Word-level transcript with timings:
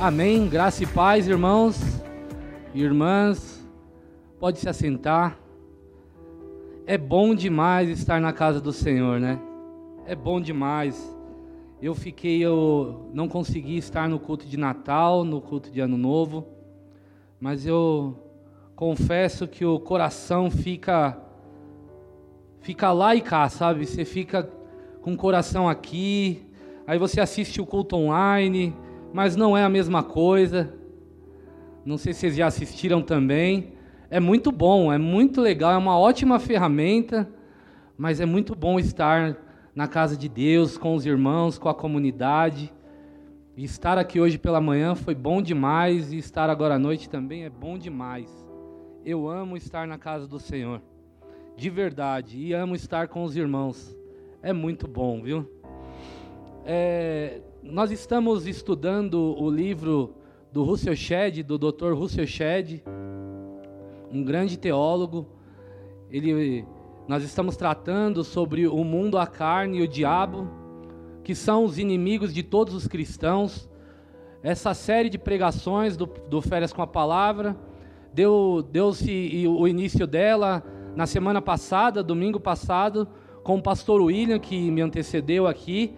Amém. 0.00 0.48
Graça 0.48 0.84
e 0.84 0.86
paz, 0.86 1.26
irmãos 1.26 1.76
e 2.72 2.80
irmãs. 2.80 3.68
Pode 4.38 4.60
se 4.60 4.68
assentar. 4.68 5.36
É 6.86 6.96
bom 6.96 7.34
demais 7.34 7.88
estar 7.88 8.20
na 8.20 8.32
casa 8.32 8.60
do 8.60 8.72
Senhor, 8.72 9.18
né? 9.18 9.40
É 10.06 10.14
bom 10.14 10.40
demais. 10.40 11.12
Eu 11.82 11.96
fiquei, 11.96 12.38
eu 12.38 13.10
não 13.12 13.26
consegui 13.26 13.76
estar 13.76 14.08
no 14.08 14.20
culto 14.20 14.46
de 14.46 14.56
Natal, 14.56 15.24
no 15.24 15.40
culto 15.40 15.68
de 15.68 15.80
Ano 15.80 15.98
Novo, 15.98 16.46
mas 17.40 17.66
eu 17.66 18.16
confesso 18.76 19.48
que 19.48 19.64
o 19.64 19.80
coração 19.80 20.48
fica 20.48 21.18
fica 22.60 22.92
lá 22.92 23.16
e 23.16 23.20
cá, 23.20 23.48
sabe? 23.48 23.84
Você 23.84 24.04
fica 24.04 24.48
com 25.02 25.14
o 25.14 25.16
coração 25.16 25.68
aqui, 25.68 26.46
aí 26.86 27.00
você 27.00 27.20
assiste 27.20 27.60
o 27.60 27.66
culto 27.66 27.96
online, 27.96 28.72
mas 29.12 29.36
não 29.36 29.56
é 29.56 29.64
a 29.64 29.68
mesma 29.68 30.02
coisa. 30.02 30.72
Não 31.84 31.96
sei 31.96 32.12
se 32.12 32.20
vocês 32.20 32.36
já 32.36 32.46
assistiram 32.46 33.02
também. 33.02 33.72
É 34.10 34.20
muito 34.20 34.50
bom, 34.50 34.92
é 34.92 34.98
muito 34.98 35.40
legal, 35.40 35.72
é 35.72 35.76
uma 35.76 35.98
ótima 35.98 36.38
ferramenta, 36.38 37.28
mas 37.96 38.20
é 38.20 38.26
muito 38.26 38.54
bom 38.54 38.78
estar 38.78 39.36
na 39.74 39.86
casa 39.86 40.16
de 40.16 40.28
Deus, 40.28 40.78
com 40.78 40.94
os 40.94 41.04
irmãos, 41.04 41.58
com 41.58 41.68
a 41.68 41.74
comunidade. 41.74 42.72
E 43.56 43.64
estar 43.64 43.98
aqui 43.98 44.20
hoje 44.20 44.38
pela 44.38 44.60
manhã 44.60 44.94
foi 44.94 45.14
bom 45.14 45.42
demais, 45.42 46.12
e 46.12 46.16
estar 46.16 46.48
agora 46.48 46.76
à 46.76 46.78
noite 46.78 47.08
também 47.08 47.44
é 47.44 47.50
bom 47.50 47.76
demais. 47.76 48.30
Eu 49.04 49.28
amo 49.28 49.56
estar 49.56 49.86
na 49.86 49.98
casa 49.98 50.26
do 50.26 50.38
Senhor, 50.38 50.80
de 51.56 51.68
verdade, 51.68 52.38
e 52.38 52.52
amo 52.54 52.74
estar 52.74 53.08
com 53.08 53.24
os 53.24 53.36
irmãos. 53.36 53.96
É 54.42 54.52
muito 54.52 54.86
bom, 54.86 55.20
viu? 55.22 55.46
É, 56.64 57.40
nós 57.62 57.90
estamos 57.90 58.46
estudando 58.46 59.34
o 59.38 59.50
livro 59.50 60.14
do 60.52 60.62
Russell 60.62 60.94
Shedd, 60.94 61.42
do 61.42 61.58
Dr. 61.58 61.92
Russell 61.92 62.26
Shedd, 62.26 62.82
um 64.12 64.22
grande 64.22 64.56
teólogo. 64.56 65.26
Ele, 66.10 66.64
nós 67.06 67.22
estamos 67.22 67.56
tratando 67.56 68.22
sobre 68.22 68.66
o 68.66 68.82
mundo, 68.84 69.18
a 69.18 69.26
carne 69.26 69.78
e 69.78 69.82
o 69.82 69.88
diabo, 69.88 70.48
que 71.24 71.34
são 71.34 71.64
os 71.64 71.78
inimigos 71.78 72.32
de 72.32 72.42
todos 72.42 72.74
os 72.74 72.86
cristãos. 72.86 73.68
Essa 74.42 74.72
série 74.72 75.10
de 75.10 75.18
pregações 75.18 75.96
do, 75.96 76.06
do 76.06 76.40
Férias 76.40 76.72
com 76.72 76.80
a 76.80 76.86
Palavra 76.86 77.56
deu 78.14 78.66
deu-se 78.70 79.46
o 79.46 79.66
início 79.68 80.06
dela 80.06 80.62
na 80.96 81.06
semana 81.06 81.42
passada, 81.42 82.02
domingo 82.02 82.40
passado, 82.40 83.06
com 83.42 83.56
o 83.58 83.62
pastor 83.62 84.00
William 84.00 84.38
que 84.38 84.70
me 84.70 84.80
antecedeu 84.80 85.46
aqui 85.46 85.96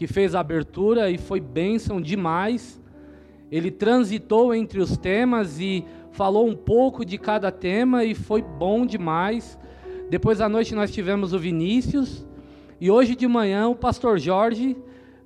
que 0.00 0.06
fez 0.06 0.34
a 0.34 0.40
abertura 0.40 1.10
e 1.10 1.18
foi 1.18 1.40
bênção 1.40 2.00
demais. 2.00 2.80
Ele 3.52 3.70
transitou 3.70 4.54
entre 4.54 4.80
os 4.80 4.96
temas 4.96 5.60
e 5.60 5.84
falou 6.10 6.48
um 6.48 6.56
pouco 6.56 7.04
de 7.04 7.18
cada 7.18 7.52
tema 7.52 8.02
e 8.02 8.14
foi 8.14 8.40
bom 8.40 8.86
demais. 8.86 9.58
Depois 10.08 10.40
à 10.40 10.48
noite 10.48 10.74
nós 10.74 10.90
tivemos 10.90 11.34
o 11.34 11.38
Vinícius 11.38 12.26
e 12.80 12.90
hoje 12.90 13.14
de 13.14 13.28
manhã 13.28 13.68
o 13.68 13.76
pastor 13.76 14.18
Jorge 14.18 14.74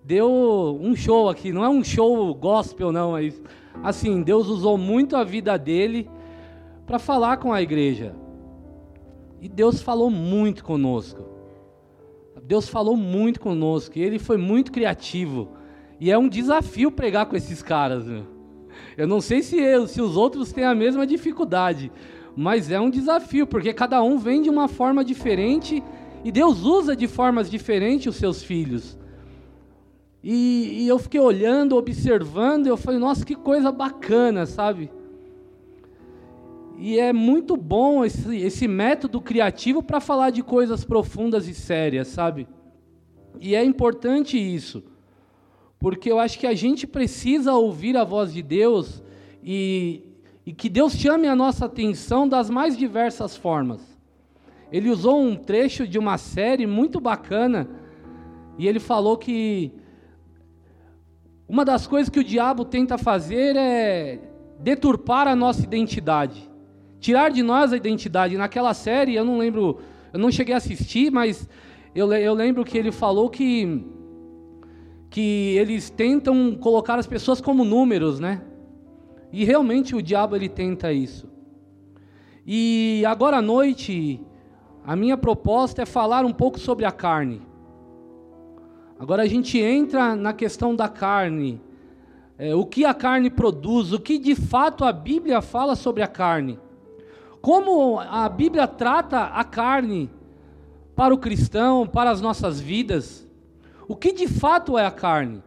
deu 0.03 0.77
um 0.83 0.97
show 0.97 1.29
aqui. 1.29 1.53
Não 1.53 1.65
é 1.65 1.69
um 1.69 1.85
show 1.85 2.35
gospel, 2.35 2.91
não, 2.91 3.13
mas 3.13 3.41
assim, 3.81 4.23
Deus 4.23 4.49
usou 4.49 4.77
muito 4.77 5.15
a 5.15 5.23
vida 5.23 5.57
dele 5.57 6.11
para 6.85 6.99
falar 6.99 7.37
com 7.37 7.53
a 7.53 7.63
igreja. 7.63 8.13
E 9.41 9.49
Deus 9.49 9.81
falou 9.81 10.11
muito 10.11 10.65
conosco. 10.65 11.34
Deus 12.47 12.69
falou 12.69 12.97
muito 12.97 13.41
conosco 13.41 13.99
ele 13.99 14.19
foi 14.19 14.37
muito 14.37 14.71
criativo. 14.71 15.49
E 15.99 16.11
é 16.11 16.19
um 16.19 16.29
desafio 16.29 16.91
pregar 16.91 17.27
com 17.27 17.37
esses 17.37 17.63
caras. 17.63 18.05
Meu. 18.05 18.27
Eu 18.97 19.07
não 19.07 19.21
sei 19.21 19.43
se 19.43 19.59
eu, 19.59 19.87
se 19.87 20.01
os 20.01 20.17
outros 20.17 20.53
têm 20.53 20.65
a 20.65 20.75
mesma 20.75 21.07
dificuldade, 21.07 21.91
mas 22.37 22.71
é 22.71 22.79
um 22.79 22.91
desafio, 22.91 23.47
porque 23.47 23.73
cada 23.73 24.03
um 24.03 24.19
vem 24.19 24.43
de 24.43 24.51
uma 24.51 24.69
forma 24.69 25.05
diferente 25.05 25.83
e 26.25 26.33
Deus 26.33 26.63
usa 26.63 26.95
de 26.95 27.07
formas 27.07 27.51
diferentes 27.51 28.09
os 28.09 28.17
seus 28.17 28.43
filhos. 28.43 28.99
E, 30.23 30.85
e 30.85 30.89
eu 30.89 30.99
fiquei 30.99 31.21
olhando, 31.21 31.77
observando, 31.77 32.67
e 32.67 32.71
eu 32.71 32.77
falei, 32.77 32.99
nossa, 32.99 33.25
que 33.25 33.35
coisa 33.35 33.71
bacana, 33.71 34.47
sabe? 34.47 34.91
E 36.77 36.99
é 36.99 37.13
muito 37.13 37.57
bom 37.57 38.05
esse, 38.05 38.37
esse 38.37 38.67
método 38.67 39.21
criativo 39.21 39.83
para 39.83 40.01
falar 40.01 40.31
de 40.31 40.43
coisas 40.43 40.85
profundas 40.85 41.47
e 41.47 41.55
sérias, 41.55 42.09
sabe? 42.09 42.49
E 43.41 43.55
é 43.55 43.65
importante 43.65 44.37
isso, 44.37 44.83
porque 45.79 46.11
eu 46.11 46.19
acho 46.19 46.39
que 46.39 46.47
a 46.47 46.55
gente 46.55 46.87
precisa 46.87 47.55
ouvir 47.55 47.97
a 47.97 48.05
voz 48.05 48.33
de 48.33 48.43
Deus 48.43 49.03
e, 49.43 50.03
e 50.45 50.53
que 50.53 50.69
Deus 50.69 50.95
chame 50.95 51.29
a 51.29 51.37
nossa 51.37 51.67
atenção 51.67 52.29
das 52.29 52.51
mais 52.51 52.77
diversas 52.77 53.37
formas. 53.37 53.81
Ele 54.73 54.91
usou 54.91 55.21
um 55.21 55.37
trecho 55.37 55.87
de 55.87 55.99
uma 55.99 56.19
série 56.19 56.67
muito 56.67 57.01
bacana 57.01 57.69
e 58.59 58.67
ele 58.67 58.81
falou 58.81 59.17
que 59.17 59.73
uma 61.49 61.65
das 61.65 61.87
coisas 61.87 62.09
que 62.09 62.19
o 62.19 62.25
diabo 62.25 62.65
tenta 62.65 62.99
fazer 62.99 63.55
é 63.55 64.19
deturpar 64.59 65.29
a 65.29 65.37
nossa 65.37 65.63
identidade 65.63 66.54
tirar 67.05 67.31
de 67.31 67.43
nós 67.43 67.71
a 67.71 67.77
identidade. 67.77 68.35
Naquela 68.39 68.73
série, 68.73 69.15
eu 69.15 69.27
não 69.27 69.37
lembro, 69.37 69.79
eu 70.11 70.19
não 70.19 70.33
cheguei 70.33 70.55
a 70.55 70.57
assistir, 70.57 71.13
mas 71.13 71.47
eu, 71.95 72.11
eu 72.15 72.33
lembro 72.33 72.65
que 72.65 72.79
ele 72.79 72.91
falou 72.91 73.29
que 73.29 73.85
que 75.11 75.55
eles 75.57 75.91
tentam 75.91 76.57
colocar 76.57 76.99
as 76.99 77.07
pessoas 77.07 77.41
como 77.41 77.63
números, 77.63 78.19
né? 78.19 78.43
E 79.31 79.45
realmente 79.45 79.95
o 79.95 80.03
diabo 80.03 80.35
ele 80.35 80.49
tenta 80.49 80.93
isso. 80.93 81.29
E 82.45 83.05
agora 83.07 83.37
à 83.37 83.43
noite, 83.43 84.21
a 84.85 84.97
minha 84.97 85.17
proposta 85.17 85.83
é 85.83 85.87
falar 85.87 86.25
um 86.25 86.33
pouco 86.33 86.59
sobre 86.59 86.85
a 86.85 86.91
carne. 86.91 87.43
Agora 88.99 89.23
a 89.23 89.27
gente 89.27 89.59
entra 89.59 90.17
na 90.17 90.33
questão 90.33 90.75
da 90.75 90.89
carne. 90.89 91.61
É, 92.37 92.55
o 92.55 92.65
que 92.65 92.85
a 92.85 92.95
carne 92.95 93.31
produz, 93.31 93.93
o 93.93 94.01
que 94.01 94.19
de 94.19 94.35
fato 94.35 94.85
a 94.85 94.93
Bíblia 94.93 95.41
fala 95.41 95.77
sobre 95.77 96.03
a 96.03 96.09
carne 96.09 96.59
como 97.45 98.01
a 98.01 98.27
Bíblia 98.27 98.67
trata 98.67 99.25
a 99.25 99.45
carne 99.45 100.11
para 100.97 101.13
o 101.13 101.19
cristão, 101.19 101.87
para 101.87 102.11
as 102.11 102.19
nossas 102.19 102.59
vidas. 102.59 103.29
O 103.87 103.95
que 103.95 104.15
de 104.15 104.27
fato 104.27 104.79
é 104.79 104.87
a 104.87 104.91
carne? 104.91 105.43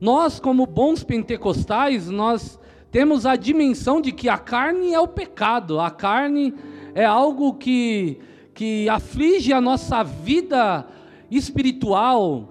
Nós, 0.00 0.40
como 0.40 0.66
bons 0.66 1.04
pentecostais, 1.04 2.10
nós 2.10 2.58
temos 2.90 3.26
a 3.26 3.36
dimensão 3.36 4.00
de 4.00 4.10
que 4.10 4.28
a 4.28 4.36
carne 4.36 4.92
é 4.92 4.98
o 4.98 5.06
pecado, 5.06 5.78
a 5.78 5.88
carne 5.88 6.52
é 6.96 7.04
algo 7.04 7.54
que, 7.54 8.18
que 8.52 8.88
aflige 8.88 9.52
a 9.52 9.60
nossa 9.60 10.02
vida 10.02 10.84
espiritual, 11.30 12.48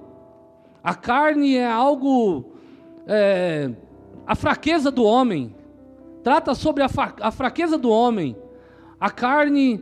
a 0.82 0.96
carne 0.96 1.58
é 1.58 1.70
algo, 1.70 2.54
é, 3.06 3.72
a 4.26 4.36
fraqueza 4.36 4.90
do 4.90 5.04
homem, 5.04 5.54
trata 6.24 6.56
sobre 6.56 6.82
a, 6.82 6.90
a 7.20 7.30
fraqueza 7.30 7.78
do 7.78 7.90
homem. 7.90 8.38
A 9.00 9.10
carne, 9.10 9.82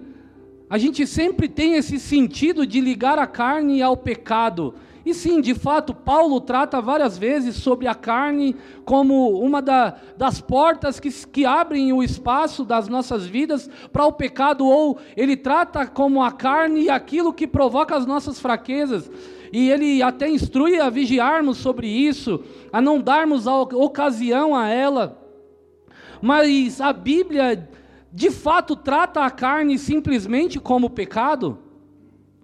a 0.69 0.77
gente 0.77 1.07
sempre 1.07 1.49
tem 1.49 1.73
esse 1.73 1.99
sentido 1.99 2.67
de 2.67 2.79
ligar 2.79 3.17
a 3.17 3.25
carne 3.25 3.81
ao 3.81 3.97
pecado. 3.97 4.75
E 5.07 5.13
sim, 5.13 5.39
de 5.39 5.55
fato, 5.55 5.93
Paulo 5.93 6.41
trata 6.41 6.81
várias 6.81 7.17
vezes 7.17 7.55
sobre 7.55 7.87
a 7.87 7.95
carne 7.95 8.55
como 8.83 9.39
uma 9.39 9.61
da, 9.61 9.95
das 10.17 10.41
portas 10.41 10.99
que, 10.99 11.09
que 11.09 11.45
abrem 11.45 11.93
o 11.93 12.03
espaço 12.03 12.65
das 12.65 12.89
nossas 12.89 13.25
vidas 13.25 13.69
para 13.91 14.05
o 14.05 14.11
pecado, 14.11 14.65
ou 14.65 14.99
ele 15.15 15.37
trata 15.37 15.87
como 15.87 16.21
a 16.21 16.29
carne 16.29 16.89
aquilo 16.89 17.33
que 17.33 17.47
provoca 17.47 17.95
as 17.95 18.05
nossas 18.05 18.37
fraquezas. 18.37 19.09
E 19.53 19.69
ele 19.69 20.03
até 20.03 20.29
instrui 20.29 20.77
a 20.77 20.89
vigiarmos 20.89 21.57
sobre 21.57 21.87
isso, 21.87 22.43
a 22.71 22.81
não 22.81 22.99
darmos 22.99 23.47
a 23.47 23.55
ocasião 23.61 24.53
a 24.53 24.67
ela. 24.67 25.17
Mas 26.21 26.81
a 26.81 26.91
Bíblia 26.91 27.69
de 28.11 28.31
fato 28.31 28.75
trata 28.75 29.21
a 29.21 29.31
carne 29.31 29.77
simplesmente 29.77 30.59
como 30.59 30.89
pecado? 30.89 31.59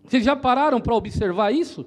Vocês 0.03 0.23
já 0.23 0.35
pararam 0.35 0.81
para 0.81 0.95
observar 0.95 1.51
isso? 1.51 1.85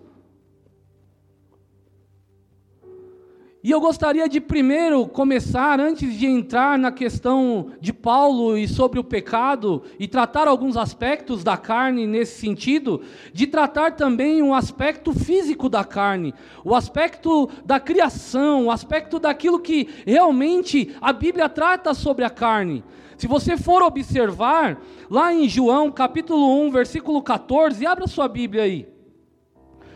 E 3.66 3.70
eu 3.72 3.80
gostaria 3.80 4.28
de 4.28 4.40
primeiro 4.40 5.08
começar, 5.08 5.80
antes 5.80 6.16
de 6.16 6.24
entrar 6.24 6.78
na 6.78 6.92
questão 6.92 7.72
de 7.80 7.92
Paulo 7.92 8.56
e 8.56 8.68
sobre 8.68 9.00
o 9.00 9.02
pecado, 9.02 9.82
e 9.98 10.06
tratar 10.06 10.46
alguns 10.46 10.76
aspectos 10.76 11.42
da 11.42 11.56
carne 11.56 12.06
nesse 12.06 12.38
sentido, 12.38 13.02
de 13.32 13.44
tratar 13.44 13.96
também 13.96 14.40
um 14.40 14.54
aspecto 14.54 15.12
físico 15.12 15.68
da 15.68 15.82
carne, 15.82 16.32
o 16.64 16.76
aspecto 16.76 17.50
da 17.64 17.80
criação, 17.80 18.66
o 18.66 18.70
aspecto 18.70 19.18
daquilo 19.18 19.58
que 19.58 19.88
realmente 20.06 20.94
a 21.00 21.12
Bíblia 21.12 21.48
trata 21.48 21.92
sobre 21.92 22.24
a 22.24 22.30
carne. 22.30 22.84
Se 23.16 23.26
você 23.26 23.56
for 23.56 23.82
observar, 23.82 24.80
lá 25.10 25.32
em 25.32 25.48
João 25.48 25.90
capítulo 25.90 26.60
1, 26.66 26.70
versículo 26.70 27.22
14, 27.22 27.86
abra 27.86 28.06
sua 28.06 28.28
Bíblia 28.28 28.64
aí. 28.64 28.88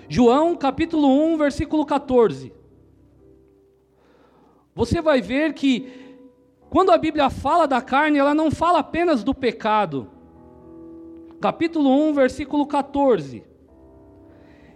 João 0.09 0.57
capítulo 0.57 1.07
1, 1.35 1.37
versículo 1.37 1.85
14. 1.85 2.53
você 4.75 5.03
vai 5.03 5.21
ver 5.21 5.53
que 5.53 6.01
quando 6.71 6.91
a 6.91 6.99
Bíblia 6.99 7.29
fala 7.29 7.67
da 7.67 7.83
carne, 7.83 8.19
ela 8.19 8.35
não 8.35 8.51
fala 8.51 8.79
apenas 8.79 9.23
do 9.23 9.35
pecado. 9.35 10.09
Capítulo 11.41 11.91
1, 12.09 12.15
versículo 12.15 12.67
14. 12.67 13.50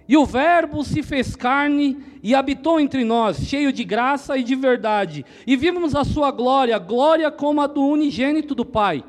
E 0.07 0.17
o 0.17 0.27
Verbo 0.27 0.85
se 0.85 1.03
fez 1.03 1.35
carne 1.35 1.99
e 2.23 2.35
habitou 2.35 2.79
entre 2.79 3.05
nós, 3.05 3.39
cheio 3.39 3.73
de 3.73 3.85
graça 3.85 4.37
e 4.37 4.43
de 4.43 4.55
verdade, 4.55 5.25
e 5.47 5.57
vimos 5.57 5.95
a 5.95 6.05
sua 6.05 6.31
glória, 6.31 6.79
glória 6.79 7.31
como 7.31 7.61
a 7.61 7.67
do 7.67 7.83
unigênito 7.83 8.55
do 8.55 8.65
Pai. 8.65 9.03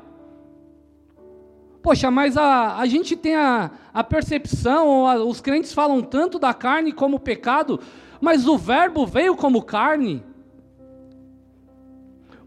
Poxa, 1.82 2.10
mas 2.10 2.36
a, 2.36 2.78
a 2.78 2.86
gente 2.86 3.14
tem 3.14 3.36
a, 3.36 3.70
a 3.92 4.02
percepção, 4.02 5.06
a, 5.06 5.22
os 5.22 5.40
crentes 5.40 5.72
falam 5.72 6.02
tanto 6.02 6.38
da 6.38 6.52
carne 6.52 6.92
como 6.92 7.20
pecado, 7.20 7.78
mas 8.20 8.48
o 8.48 8.56
Verbo 8.56 9.06
veio 9.06 9.36
como 9.36 9.62
carne. 9.62 10.24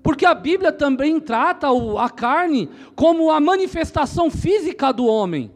Porque 0.02 0.25
a 0.25 0.34
Bíblia 0.34 0.72
também 0.72 1.19
trata 1.19 1.68
a 2.00 2.10
carne 2.10 2.69
como 2.95 3.31
a 3.31 3.40
manifestação 3.40 4.30
física 4.31 4.92
do 4.92 5.06
homem. 5.06 5.52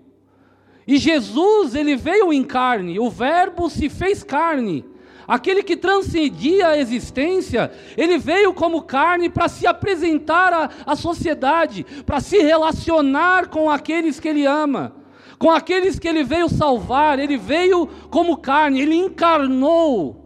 E 0.87 0.97
Jesus, 0.97 1.75
ele 1.75 1.95
veio 1.95 2.33
em 2.33 2.43
carne, 2.43 2.99
o 2.99 3.09
Verbo 3.09 3.69
se 3.69 3.89
fez 3.89 4.23
carne. 4.23 4.85
Aquele 5.25 5.63
que 5.63 5.77
transcendia 5.77 6.69
a 6.69 6.77
existência, 6.77 7.71
ele 7.95 8.17
veio 8.17 8.53
como 8.53 8.81
carne 8.81 9.29
para 9.29 9.47
se 9.47 9.65
apresentar 9.65 10.51
à, 10.51 10.69
à 10.85 10.95
sociedade, 10.95 11.85
para 12.05 12.19
se 12.19 12.39
relacionar 12.39 13.47
com 13.47 13.69
aqueles 13.69 14.19
que 14.19 14.27
ele 14.27 14.45
ama, 14.45 14.93
com 15.39 15.49
aqueles 15.49 15.97
que 15.97 16.09
ele 16.09 16.25
veio 16.25 16.49
salvar. 16.49 17.19
Ele 17.19 17.37
veio 17.37 17.87
como 18.09 18.35
carne, 18.35 18.81
ele 18.81 18.95
encarnou. 18.95 20.23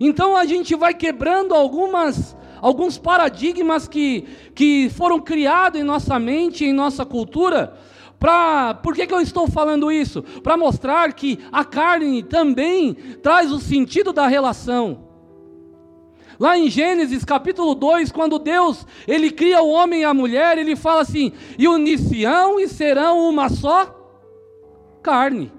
Então 0.00 0.36
a 0.36 0.44
gente 0.44 0.74
vai 0.74 0.94
quebrando 0.94 1.54
algumas 1.54 2.36
alguns 2.60 2.98
paradigmas 2.98 3.86
que, 3.86 4.26
que 4.52 4.90
foram 4.90 5.20
criados 5.20 5.80
em 5.80 5.84
nossa 5.84 6.18
mente, 6.18 6.64
em 6.64 6.72
nossa 6.72 7.04
cultura, 7.04 7.78
Pra, 8.18 8.74
por 8.74 8.94
que, 8.94 9.06
que 9.06 9.14
eu 9.14 9.20
estou 9.20 9.48
falando 9.48 9.92
isso? 9.92 10.22
Para 10.42 10.56
mostrar 10.56 11.12
que 11.12 11.38
a 11.52 11.64
carne 11.64 12.22
também 12.22 12.94
traz 13.22 13.52
o 13.52 13.60
sentido 13.60 14.12
da 14.12 14.26
relação. 14.26 15.06
Lá 16.38 16.56
em 16.58 16.68
Gênesis 16.68 17.24
capítulo 17.24 17.74
2, 17.74 18.10
quando 18.10 18.38
Deus 18.38 18.86
ele 19.06 19.30
cria 19.30 19.62
o 19.62 19.68
homem 19.68 20.00
e 20.02 20.04
a 20.04 20.14
mulher, 20.14 20.58
ele 20.58 20.74
fala 20.74 21.02
assim: 21.02 21.32
e 21.56 21.68
unicião 21.68 22.58
e 22.58 22.68
serão 22.68 23.28
uma 23.28 23.48
só 23.48 23.94
carne. 25.02 25.52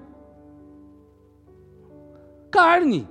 Carne. 2.50 3.08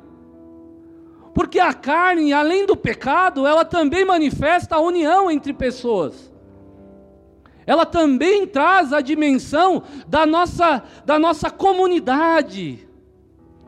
Porque 1.33 1.59
a 1.59 1.73
carne, 1.73 2.33
além 2.33 2.65
do 2.65 2.75
pecado, 2.75 3.47
ela 3.47 3.63
também 3.63 4.03
manifesta 4.03 4.75
a 4.75 4.81
união 4.81 5.29
entre 5.31 5.53
pessoas 5.53 6.29
ela 7.69 7.85
também 7.85 8.47
traz 8.47 8.91
a 8.91 8.99
dimensão 8.99 9.83
da 10.07 10.25
nossa, 10.25 10.81
da 11.05 11.19
nossa 11.19 11.51
comunidade, 11.51 12.89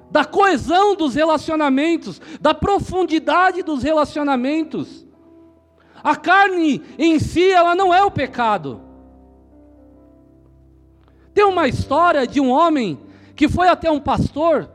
da 0.09 0.25
coesão 0.25 0.95
dos 0.95 1.13
relacionamentos, 1.13 2.19
da 2.41 2.51
profundidade 2.51 3.61
dos 3.61 3.83
relacionamentos. 3.83 5.05
A 6.03 6.15
carne 6.15 6.81
em 6.97 7.19
si, 7.19 7.47
ela 7.51 7.75
não 7.75 7.93
é 7.93 8.03
o 8.03 8.09
pecado. 8.09 8.81
Tem 11.31 11.45
uma 11.45 11.67
história 11.67 12.25
de 12.25 12.41
um 12.41 12.49
homem 12.49 12.99
que 13.35 13.47
foi 13.47 13.67
até 13.67 13.91
um 13.91 13.99
pastor 13.99 14.67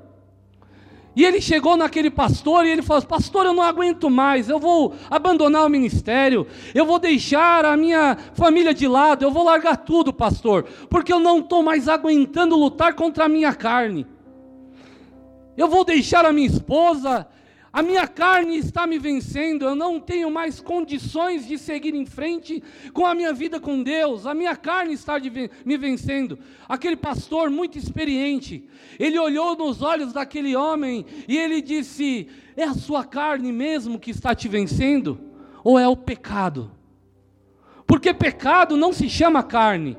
e 1.16 1.24
ele 1.24 1.40
chegou 1.40 1.78
naquele 1.78 2.10
pastor 2.10 2.66
e 2.66 2.70
ele 2.70 2.82
falou: 2.82 3.02
Pastor, 3.02 3.46
eu 3.46 3.54
não 3.54 3.62
aguento 3.62 4.10
mais, 4.10 4.50
eu 4.50 4.58
vou 4.58 4.94
abandonar 5.10 5.64
o 5.64 5.70
ministério, 5.70 6.46
eu 6.74 6.84
vou 6.84 6.98
deixar 6.98 7.64
a 7.64 7.74
minha 7.74 8.18
família 8.34 8.74
de 8.74 8.86
lado, 8.86 9.24
eu 9.24 9.30
vou 9.30 9.42
largar 9.42 9.78
tudo, 9.78 10.12
pastor, 10.12 10.66
porque 10.90 11.10
eu 11.10 11.18
não 11.18 11.38
estou 11.38 11.62
mais 11.62 11.88
aguentando 11.88 12.54
lutar 12.54 12.92
contra 12.92 13.24
a 13.24 13.28
minha 13.28 13.54
carne. 13.54 14.06
Eu 15.56 15.68
vou 15.68 15.84
deixar 15.84 16.26
a 16.26 16.32
minha 16.34 16.46
esposa, 16.46 17.26
a 17.76 17.82
minha 17.82 18.08
carne 18.08 18.56
está 18.56 18.86
me 18.86 18.98
vencendo, 18.98 19.66
eu 19.66 19.74
não 19.74 20.00
tenho 20.00 20.30
mais 20.30 20.62
condições 20.62 21.46
de 21.46 21.58
seguir 21.58 21.94
em 21.94 22.06
frente 22.06 22.62
com 22.94 23.04
a 23.04 23.14
minha 23.14 23.34
vida 23.34 23.60
com 23.60 23.82
Deus, 23.82 24.24
a 24.24 24.32
minha 24.32 24.56
carne 24.56 24.94
está 24.94 25.16
me 25.62 25.76
vencendo. 25.76 26.38
Aquele 26.66 26.96
pastor 26.96 27.50
muito 27.50 27.76
experiente, 27.76 28.66
ele 28.98 29.18
olhou 29.18 29.54
nos 29.54 29.82
olhos 29.82 30.14
daquele 30.14 30.56
homem 30.56 31.04
e 31.28 31.36
ele 31.36 31.60
disse: 31.60 32.28
É 32.56 32.64
a 32.64 32.72
sua 32.72 33.04
carne 33.04 33.52
mesmo 33.52 34.00
que 34.00 34.10
está 34.10 34.34
te 34.34 34.48
vencendo? 34.48 35.20
Ou 35.62 35.78
é 35.78 35.86
o 35.86 35.94
pecado? 35.94 36.70
Porque 37.86 38.14
pecado 38.14 38.74
não 38.74 38.90
se 38.90 39.06
chama 39.10 39.42
carne, 39.42 39.98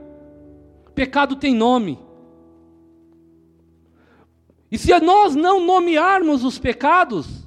pecado 0.95 1.35
tem 1.35 1.53
nome. 1.53 1.99
E 4.71 4.79
se 4.79 4.99
nós 4.99 5.35
não 5.35 5.59
nomearmos 5.59 6.43
os 6.43 6.57
pecados, 6.57 7.46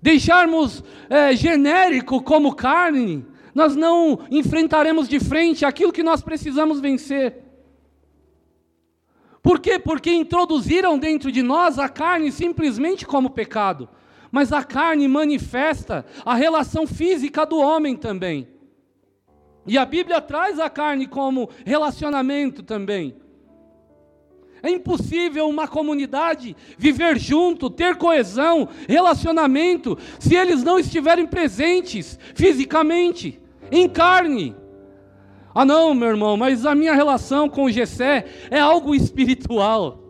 deixarmos 0.00 0.82
é, 1.08 1.34
genérico 1.34 2.22
como 2.22 2.54
carne, 2.54 3.24
nós 3.54 3.74
não 3.74 4.20
enfrentaremos 4.30 5.08
de 5.08 5.18
frente 5.18 5.64
aquilo 5.64 5.92
que 5.92 6.02
nós 6.02 6.22
precisamos 6.22 6.80
vencer. 6.80 7.44
Por 9.42 9.60
quê? 9.60 9.78
Porque 9.78 10.12
introduziram 10.12 10.98
dentro 10.98 11.32
de 11.32 11.42
nós 11.42 11.78
a 11.78 11.88
carne 11.88 12.30
simplesmente 12.30 13.06
como 13.06 13.30
pecado. 13.30 13.88
Mas 14.30 14.52
a 14.52 14.62
carne 14.62 15.08
manifesta 15.08 16.04
a 16.24 16.34
relação 16.34 16.86
física 16.86 17.46
do 17.46 17.58
homem 17.58 17.96
também. 17.96 18.46
E 19.66 19.78
a 19.78 19.84
Bíblia 19.84 20.20
traz 20.20 20.58
a 20.58 20.68
carne 20.68 21.06
como 21.06 21.48
relacionamento 21.64 22.62
também. 22.62 23.16
É 24.62 24.70
impossível 24.70 25.48
uma 25.48 25.68
comunidade 25.68 26.56
viver 26.76 27.18
junto, 27.18 27.70
ter 27.70 27.96
coesão, 27.96 28.68
relacionamento, 28.88 29.96
se 30.18 30.34
eles 30.34 30.64
não 30.64 30.78
estiverem 30.78 31.26
presentes 31.26 32.18
fisicamente, 32.34 33.40
em 33.70 33.88
carne. 33.88 34.56
Ah, 35.54 35.64
não, 35.64 35.94
meu 35.94 36.08
irmão, 36.08 36.36
mas 36.36 36.66
a 36.66 36.74
minha 36.74 36.94
relação 36.94 37.48
com 37.48 37.64
o 37.64 37.70
Gessé 37.70 38.24
é 38.50 38.58
algo 38.58 38.94
espiritual. 38.94 40.02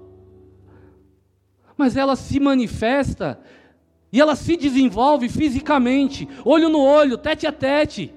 Mas 1.77 1.97
ela 1.97 2.17
se 2.17 2.41
manifesta 2.41 3.39
e 4.13 4.21
ela 4.21 4.35
se 4.35 4.57
desenvolve 4.57 5.29
fisicamente, 5.29 6.29
olho 6.45 6.69
no 6.69 6.81
olho, 6.81 7.19
tete 7.19 7.47
a 7.47 7.53
tete, 7.53 8.13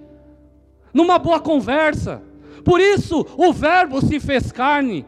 numa 0.93 1.19
boa 1.19 1.39
conversa. 1.39 2.23
Por 2.63 2.79
isso, 2.79 3.25
o 3.37 3.51
Verbo 3.51 4.01
se 4.01 4.19
fez 4.19 4.51
carne 4.51 5.05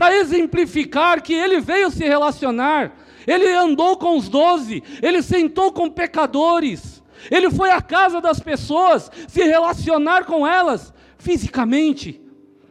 para 0.00 0.16
exemplificar 0.16 1.22
que 1.22 1.34
ele 1.34 1.60
veio 1.60 1.90
se 1.90 2.02
relacionar. 2.04 2.96
Ele 3.26 3.52
andou 3.52 3.98
com 3.98 4.16
os 4.16 4.30
doze, 4.30 4.82
ele 5.02 5.20
sentou 5.20 5.74
com 5.74 5.90
pecadores, 5.90 7.02
ele 7.30 7.50
foi 7.50 7.70
à 7.70 7.82
casa 7.82 8.18
das 8.18 8.40
pessoas 8.40 9.10
se 9.28 9.42
relacionar 9.42 10.24
com 10.24 10.46
elas 10.46 10.94
fisicamente, 11.18 12.18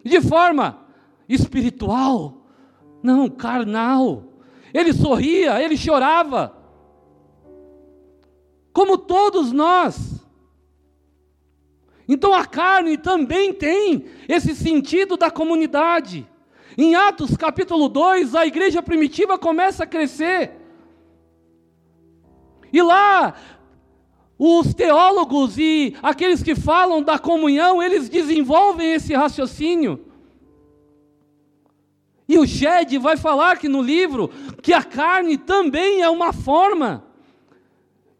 de 0.04 0.20
forma 0.20 0.88
espiritual, 1.30 2.48
não 3.04 3.30
carnal. 3.30 4.24
Ele 4.74 4.92
sorria, 4.92 5.62
ele 5.62 5.78
chorava, 5.78 6.58
como 8.74 8.98
todos 8.98 9.52
nós. 9.52 10.26
Então 12.08 12.34
a 12.34 12.44
carne 12.44 12.98
também 12.98 13.54
tem 13.54 14.06
esse 14.28 14.56
sentido 14.56 15.16
da 15.16 15.30
comunidade. 15.30 16.28
Em 16.82 16.96
Atos 16.96 17.36
capítulo 17.36 17.90
2, 17.90 18.34
a 18.36 18.46
igreja 18.46 18.82
primitiva 18.82 19.38
começa 19.38 19.84
a 19.84 19.86
crescer. 19.86 20.54
E 22.72 22.82
lá, 22.82 23.36
os 24.38 24.74
teólogos 24.74 25.58
e 25.58 25.94
aqueles 26.02 26.42
que 26.42 26.56
falam 26.56 27.04
da 27.04 27.20
comunhão, 27.20 27.84
eles 27.84 28.08
desenvolvem 28.08 28.94
esse 28.94 29.14
raciocínio. 29.14 30.06
E 32.26 32.40
o 32.40 32.48
Shed 32.48 32.98
vai 32.98 33.18
falar 33.18 33.58
que 33.58 33.68
no 33.68 33.82
livro 33.82 34.30
que 34.62 34.72
a 34.72 34.82
carne 34.82 35.38
também 35.38 36.02
é 36.02 36.10
uma 36.10 36.32
forma 36.32 37.04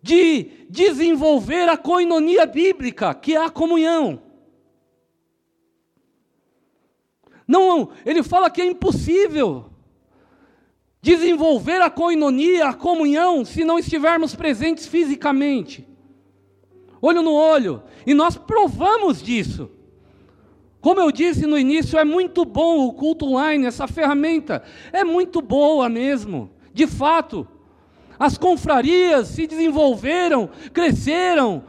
de 0.02 0.66
desenvolver 0.70 1.70
a 1.70 1.78
coinonia 1.78 2.46
bíblica, 2.46 3.14
que 3.14 3.38
é 3.38 3.42
a 3.42 3.50
comunhão. 3.50 4.22
Não, 7.50 7.90
ele 8.06 8.22
fala 8.22 8.48
que 8.48 8.62
é 8.62 8.66
impossível 8.66 9.72
desenvolver 11.02 11.82
a 11.82 11.90
coinonia, 11.90 12.68
a 12.68 12.74
comunhão, 12.76 13.44
se 13.44 13.64
não 13.64 13.80
estivermos 13.80 14.36
presentes 14.36 14.86
fisicamente. 14.86 15.88
Olho 17.02 17.24
no 17.24 17.34
olho. 17.34 17.82
E 18.06 18.14
nós 18.14 18.38
provamos 18.38 19.20
disso. 19.20 19.68
Como 20.80 21.00
eu 21.00 21.12
disse 21.12 21.48
no 21.48 21.58
início, 21.58 21.98
é 21.98 22.06
muito 22.06 22.46
bom 22.46 22.86
o 22.86 22.94
culto 22.94 23.26
online, 23.26 23.66
essa 23.66 23.88
ferramenta 23.88 24.62
é 24.94 25.04
muito 25.04 25.42
boa 25.42 25.90
mesmo, 25.90 26.52
de 26.72 26.86
fato. 26.86 27.48
As 28.20 28.38
confrarias 28.38 29.30
se 29.30 29.48
desenvolveram, 29.48 30.52
cresceram. 30.72 31.64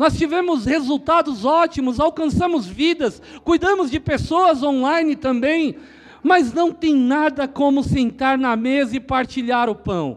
Nós 0.00 0.16
tivemos 0.16 0.64
resultados 0.64 1.44
ótimos, 1.44 2.00
alcançamos 2.00 2.66
vidas, 2.66 3.20
cuidamos 3.44 3.90
de 3.90 4.00
pessoas 4.00 4.62
online 4.62 5.14
também, 5.14 5.76
mas 6.22 6.54
não 6.54 6.72
tem 6.72 6.94
nada 6.94 7.46
como 7.46 7.82
sentar 7.82 8.38
na 8.38 8.56
mesa 8.56 8.96
e 8.96 8.98
partilhar 8.98 9.68
o 9.68 9.74
pão. 9.74 10.16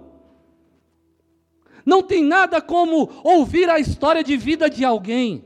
Não 1.85 2.01
tem 2.01 2.23
nada 2.23 2.61
como 2.61 3.09
ouvir 3.25 3.69
a 3.69 3.77
história 3.77 4.23
de 4.23 4.37
vida 4.37 4.69
de 4.69 4.85
alguém, 4.85 5.43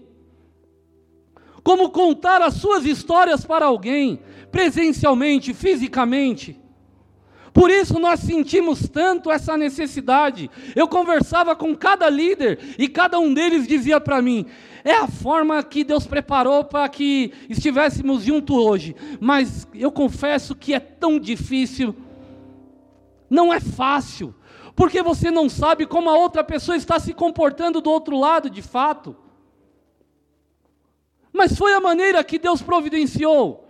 como 1.64 1.90
contar 1.90 2.40
as 2.40 2.54
suas 2.54 2.86
histórias 2.86 3.44
para 3.44 3.66
alguém, 3.66 4.20
presencialmente, 4.52 5.52
fisicamente. 5.52 6.62
Por 7.58 7.72
isso 7.72 7.98
nós 7.98 8.20
sentimos 8.20 8.88
tanto 8.88 9.32
essa 9.32 9.58
necessidade. 9.58 10.48
Eu 10.76 10.88
conversava 10.88 11.56
com 11.56 11.76
cada 11.76 12.08
líder 12.08 12.60
e 12.78 12.88
cada 12.88 13.18
um 13.18 13.34
deles 13.34 13.68
dizia 13.68 14.00
para 14.00 14.22
mim: 14.22 14.46
é 14.84 14.94
a 14.94 15.08
forma 15.08 15.64
que 15.64 15.84
Deus 15.84 16.06
preparou 16.06 16.64
para 16.64 16.88
que 16.88 17.34
estivéssemos 17.50 18.22
juntos 18.22 18.56
hoje. 18.56 18.96
Mas 19.20 19.68
eu 19.74 19.92
confesso 19.92 20.54
que 20.54 20.72
é 20.72 20.80
tão 20.80 21.20
difícil, 21.20 21.96
não 23.28 23.52
é 23.52 23.60
fácil, 23.60 24.36
porque 24.76 25.02
você 25.02 25.32
não 25.32 25.50
sabe 25.50 25.88
como 25.88 26.12
a 26.12 26.16
outra 26.16 26.44
pessoa 26.44 26.78
está 26.78 27.00
se 27.00 27.12
comportando 27.12 27.82
do 27.82 27.90
outro 27.90 28.20
lado 28.20 28.52
de 28.52 28.62
fato. 28.62 29.16
Mas 31.34 31.58
foi 31.58 31.74
a 31.74 31.82
maneira 31.82 32.24
que 32.24 32.38
Deus 32.38 32.62
providenciou. 32.62 33.67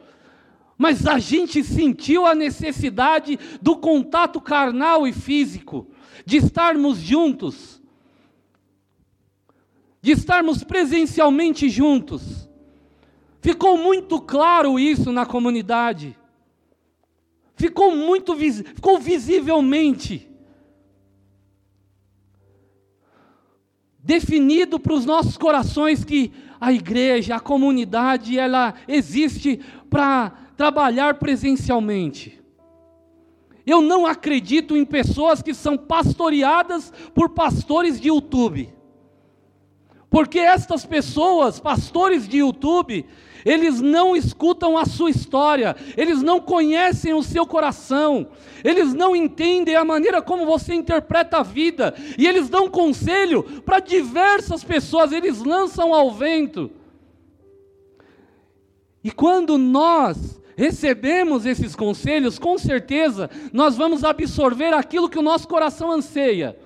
Mas 0.78 1.08
a 1.08 1.18
gente 1.18 1.64
sentiu 1.64 2.26
a 2.26 2.36
necessidade 2.36 3.40
do 3.62 3.76
contato 3.76 4.40
carnal 4.40 5.08
e 5.08 5.12
físico, 5.12 5.88
de 6.26 6.38
estarmos 6.38 7.00
juntos, 7.00 7.82
de 10.02 10.12
estarmos 10.12 10.64
presencialmente 10.64 11.68
juntos. 11.70 12.48
Ficou 13.42 13.78
muito 13.78 14.22
claro 14.22 14.80
isso 14.80 15.12
na 15.12 15.26
comunidade. 15.26 16.16
Ficou 17.56 17.96
muito 17.96 18.36
ficou 18.36 19.00
visivelmente 19.00 20.30
definido 24.08 24.80
para 24.80 24.94
os 24.94 25.06
nossos 25.06 25.38
corações 25.38 26.06
que 26.06 26.32
a 26.62 26.72
igreja, 26.72 27.36
a 27.36 27.40
comunidade, 27.42 28.40
ela 28.40 28.74
existe 28.88 29.60
para 29.90 30.47
trabalhar 30.58 31.14
presencialmente. 31.20 32.42
Eu 33.66 33.82
não 33.82 34.06
acredito 34.06 34.76
em 34.76 34.84
pessoas 34.84 35.42
que 35.42 35.54
são 35.54 35.78
pastoreadas 35.78 36.92
por 37.14 37.30
pastores 37.30 38.00
de 38.00 38.08
YouTube. 38.08 38.74
Porque 40.10 40.40
estas 40.40 40.86
pessoas, 40.86 41.60
pastores 41.60 42.28
de 42.28 42.38
YouTube, 42.38 43.06
eles 43.46 43.82
não 43.82 44.16
escutam 44.16 44.78
a 44.78 44.86
sua 44.86 45.10
história, 45.10 45.76
eles 45.96 46.22
não 46.22 46.40
conhecem 46.40 47.14
o 47.14 47.22
seu 47.22 47.46
coração, 47.46 48.30
eles 48.64 48.94
não 48.94 49.16
entendem 49.16 49.76
a 49.76 49.86
maneira 49.86 50.22
como 50.22 50.46
você 50.46 50.74
interpreta 50.74 51.38
a 51.38 51.44
vida, 51.44 51.94
e 52.18 52.26
eles 52.26 52.50
dão 52.50 52.70
conselho 52.70 53.44
para 53.62 53.80
diversas 53.80 54.64
pessoas, 54.64 55.12
eles 55.12 55.40
lançam 55.44 55.94
ao 55.94 56.12
vento. 56.12 56.72
E 59.04 59.12
quando 59.12 59.58
nós 59.58 60.42
recebemos 60.58 61.46
esses 61.46 61.76
conselhos, 61.76 62.40
com 62.40 62.58
certeza 62.58 63.30
nós 63.54 63.78
vamos 63.78 64.04
absorver 64.04 64.74
aquilo 64.74 65.08
que 65.08 65.20
o 65.20 65.22
nosso 65.22 65.48
coração 65.48 65.92
anseia. 65.92 66.58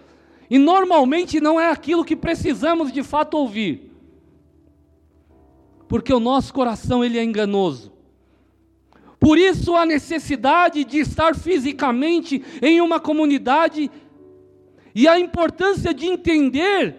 E 0.49 0.57
normalmente 0.57 1.41
não 1.41 1.59
é 1.59 1.69
aquilo 1.69 2.05
que 2.05 2.15
precisamos 2.15 2.91
de 2.91 3.03
fato 3.03 3.35
ouvir. 3.35 3.91
Porque 5.89 6.13
o 6.13 6.21
nosso 6.21 6.53
coração 6.53 7.03
ele 7.03 7.19
é 7.19 7.23
enganoso. 7.23 7.91
Por 9.19 9.37
isso 9.37 9.75
a 9.75 9.85
necessidade 9.85 10.85
de 10.85 10.99
estar 10.99 11.35
fisicamente 11.35 12.41
em 12.61 12.79
uma 12.79 12.99
comunidade 12.99 13.91
e 14.95 15.05
a 15.05 15.19
importância 15.19 15.93
de 15.93 16.05
entender 16.05 16.95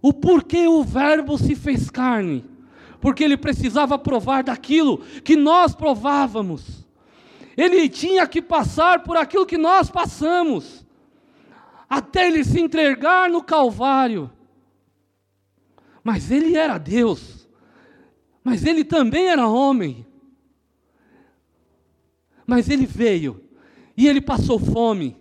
o 0.00 0.12
porquê 0.12 0.66
o 0.66 0.82
verbo 0.82 1.36
se 1.36 1.54
fez 1.54 1.90
carne 1.90 2.55
porque 3.00 3.24
ele 3.24 3.36
precisava 3.36 3.98
provar 3.98 4.42
daquilo 4.42 4.98
que 5.22 5.36
nós 5.36 5.74
provávamos. 5.74 6.86
Ele 7.56 7.88
tinha 7.88 8.26
que 8.26 8.42
passar 8.42 9.02
por 9.02 9.16
aquilo 9.16 9.46
que 9.46 9.56
nós 9.56 9.90
passamos, 9.90 10.84
até 11.88 12.26
ele 12.26 12.44
se 12.44 12.60
entregar 12.60 13.30
no 13.30 13.42
Calvário. 13.42 14.30
Mas 16.02 16.30
ele 16.30 16.56
era 16.56 16.78
Deus, 16.78 17.48
mas 18.44 18.64
ele 18.64 18.84
também 18.84 19.28
era 19.28 19.48
homem. 19.48 20.06
Mas 22.46 22.68
ele 22.68 22.86
veio 22.86 23.42
e 23.96 24.06
ele 24.06 24.20
passou 24.20 24.58
fome. 24.58 25.16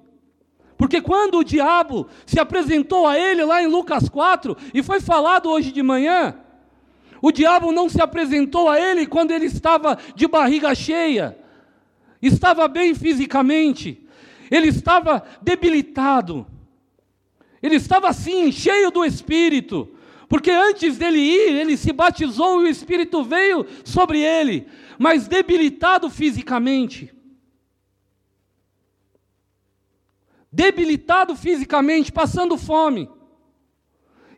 Porque 0.77 1.01
quando 1.01 1.37
o 1.39 1.43
diabo 1.43 2.07
se 2.25 2.39
apresentou 2.39 3.07
a 3.07 3.17
ele 3.17 3.43
lá 3.45 3.63
em 3.63 3.67
Lucas 3.67 4.09
4, 4.09 4.55
e 4.73 4.83
foi 4.83 4.99
falado 4.99 5.49
hoje 5.49 5.71
de 5.71 5.81
manhã, 5.81 6.37
o 7.21 7.31
diabo 7.31 7.71
não 7.71 7.89
se 7.89 8.01
apresentou 8.01 8.69
a 8.69 8.79
ele 8.79 9.05
quando 9.05 9.31
ele 9.31 9.45
estava 9.45 9.97
de 10.15 10.27
barriga 10.27 10.73
cheia, 10.75 11.37
estava 12.21 12.67
bem 12.67 12.93
fisicamente, 12.93 14.05
ele 14.49 14.67
estava 14.67 15.23
debilitado, 15.41 16.45
ele 17.61 17.75
estava 17.75 18.09
assim, 18.09 18.51
cheio 18.51 18.91
do 18.91 19.03
espírito, 19.03 19.95
porque 20.27 20.51
antes 20.51 20.97
dele 20.97 21.19
ir, 21.19 21.53
ele 21.55 21.77
se 21.77 21.91
batizou 21.91 22.61
e 22.61 22.65
o 22.65 22.69
espírito 22.69 23.23
veio 23.23 23.65
sobre 23.83 24.19
ele, 24.19 24.67
mas 24.97 25.27
debilitado 25.27 26.09
fisicamente. 26.09 27.13
Debilitado 30.51 31.35
fisicamente, 31.35 32.11
passando 32.11 32.57
fome. 32.57 33.09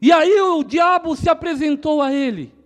E 0.02 0.12
aí 0.12 0.40
o 0.42 0.64
diabo 0.64 1.16
se 1.16 1.30
apresentou 1.30 2.02
a 2.02 2.12
ele. 2.12 2.57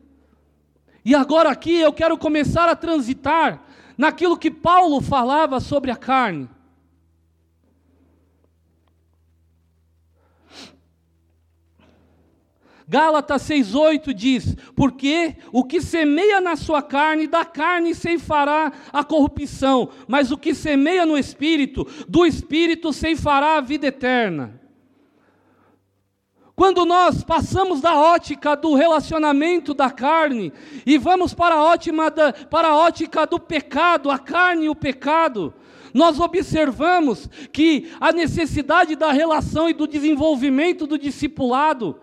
E 1.03 1.15
agora 1.15 1.49
aqui 1.49 1.79
eu 1.79 1.91
quero 1.91 2.17
começar 2.17 2.69
a 2.69 2.75
transitar 2.75 3.63
naquilo 3.97 4.37
que 4.37 4.51
Paulo 4.51 5.01
falava 5.01 5.59
sobre 5.59 5.91
a 5.91 5.95
carne. 5.95 6.47
Gálatas 12.87 13.43
6,8 13.43 14.13
diz: 14.13 14.55
Porque 14.75 15.37
o 15.51 15.63
que 15.63 15.81
semeia 15.81 16.41
na 16.41 16.57
sua 16.57 16.81
carne, 16.81 17.25
da 17.25 17.45
carne 17.45 17.95
ceifará 17.95 18.71
a 18.91 19.01
corrupção, 19.01 19.89
mas 20.09 20.29
o 20.29 20.37
que 20.37 20.53
semeia 20.53 21.05
no 21.05 21.17
espírito, 21.17 21.87
do 22.07 22.25
espírito 22.25 22.91
ceifará 22.91 23.55
a 23.55 23.61
vida 23.61 23.87
eterna. 23.87 24.60
Quando 26.61 26.85
nós 26.85 27.23
passamos 27.23 27.81
da 27.81 27.95
ótica 27.99 28.55
do 28.55 28.75
relacionamento 28.75 29.73
da 29.73 29.89
carne 29.89 30.53
e 30.85 30.95
vamos 30.95 31.33
para 31.33 31.55
a, 31.55 31.63
ótima 31.63 32.11
da, 32.11 32.31
para 32.31 32.67
a 32.67 32.77
ótica 32.77 33.25
do 33.25 33.39
pecado, 33.39 34.11
a 34.11 34.19
carne 34.19 34.65
e 34.65 34.69
o 34.69 34.75
pecado, 34.75 35.55
nós 35.91 36.19
observamos 36.19 37.27
que 37.51 37.91
a 37.99 38.11
necessidade 38.11 38.95
da 38.95 39.11
relação 39.11 39.71
e 39.71 39.73
do 39.73 39.87
desenvolvimento 39.87 40.85
do 40.85 40.99
discipulado, 40.99 41.99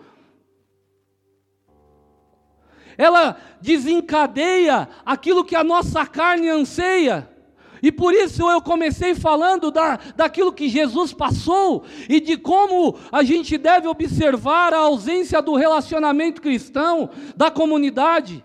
ela 2.97 3.37
desencadeia 3.61 4.89
aquilo 5.07 5.45
que 5.45 5.55
a 5.55 5.63
nossa 5.63 6.05
carne 6.05 6.49
anseia. 6.49 7.31
E 7.83 7.93
por 7.93 8.13
isso 8.13 8.51
eu 8.51 8.61
comecei 8.61 9.15
falando 9.15 9.71
da, 9.71 9.99
daquilo 10.17 10.53
que 10.53 10.69
Jesus 10.69 11.13
passou 11.13 11.85
e 12.09 12.21
de 12.21 12.37
como 12.37 12.99
a 13.13 13.23
gente 13.23 13.57
deve 13.57 13.87
observar 13.87 14.73
a 14.75 14.79
ausência 14.79 15.41
do 15.41 15.55
relacionamento 15.55 16.43
cristão, 16.43 17.11
da 17.37 17.51
comunidade. 17.51 18.45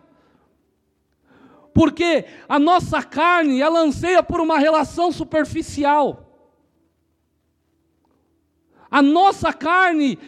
Porque 1.74 2.26
a 2.48 2.60
nossa 2.60 3.02
carne, 3.02 3.60
ela 3.60 3.80
anseia 3.80 4.22
por 4.22 4.40
uma 4.40 4.60
relação 4.60 5.12
superficial. 5.12 6.24
A 8.92 9.02
nossa 9.02 9.52
carne, 9.52 10.20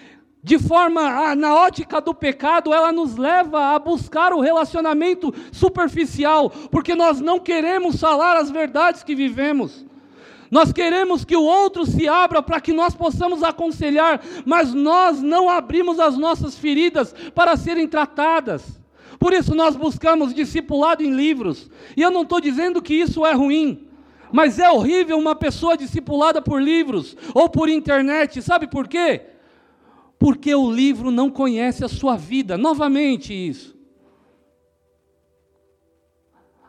de 0.46 0.60
forma 0.60 1.34
na 1.34 1.56
ótica 1.56 2.00
do 2.00 2.14
pecado, 2.14 2.72
ela 2.72 2.92
nos 2.92 3.18
leva 3.18 3.74
a 3.74 3.80
buscar 3.80 4.32
o 4.32 4.42
relacionamento 4.42 5.34
superficial, 5.52 6.52
porque 6.70 6.94
nós 6.94 7.20
não 7.20 7.40
queremos 7.40 8.00
falar 8.00 8.38
as 8.38 8.52
verdades 8.52 9.02
que 9.02 9.16
vivemos. 9.16 9.84
Nós 10.52 10.72
queremos 10.72 11.26
que 11.26 11.36
o 11.36 11.42
outro 11.42 11.84
se 11.84 12.08
abra 12.08 12.44
para 12.44 12.62
que 12.62 12.72
nós 12.72 12.94
possamos 12.94 13.42
aconselhar, 13.42 14.22
mas 14.46 14.72
nós 14.72 15.20
não 15.20 15.50
abrimos 15.50 16.00
as 16.00 16.16
nossas 16.16 16.54
feridas 16.54 17.12
para 17.34 17.58
serem 17.58 17.88
tratadas. 17.88 18.80
Por 19.18 19.34
isso 19.34 19.56
nós 19.56 19.76
buscamos 19.76 20.32
discipulado 20.32 21.02
em 21.02 21.10
livros. 21.10 21.72
E 21.98 22.04
eu 22.04 22.12
não 22.12 22.22
estou 22.22 22.40
dizendo 22.40 22.84
que 22.84 22.94
isso 22.94 23.26
é 23.26 23.34
ruim. 23.34 23.88
Mas 24.32 24.60
é 24.60 24.70
horrível 24.70 25.18
uma 25.18 25.34
pessoa 25.34 25.76
discipulada 25.76 26.40
por 26.40 26.62
livros 26.62 27.18
ou 27.34 27.50
por 27.50 27.68
internet, 27.68 28.44
sabe 28.44 28.68
por 28.68 28.88
quê? 28.88 29.35
Porque 30.26 30.56
o 30.56 30.72
livro 30.72 31.12
não 31.12 31.30
conhece 31.30 31.86
a 31.86 31.88
sua 31.88 32.18
vida. 32.18 32.58
Novamente 32.58 33.32
isso. 33.32 33.78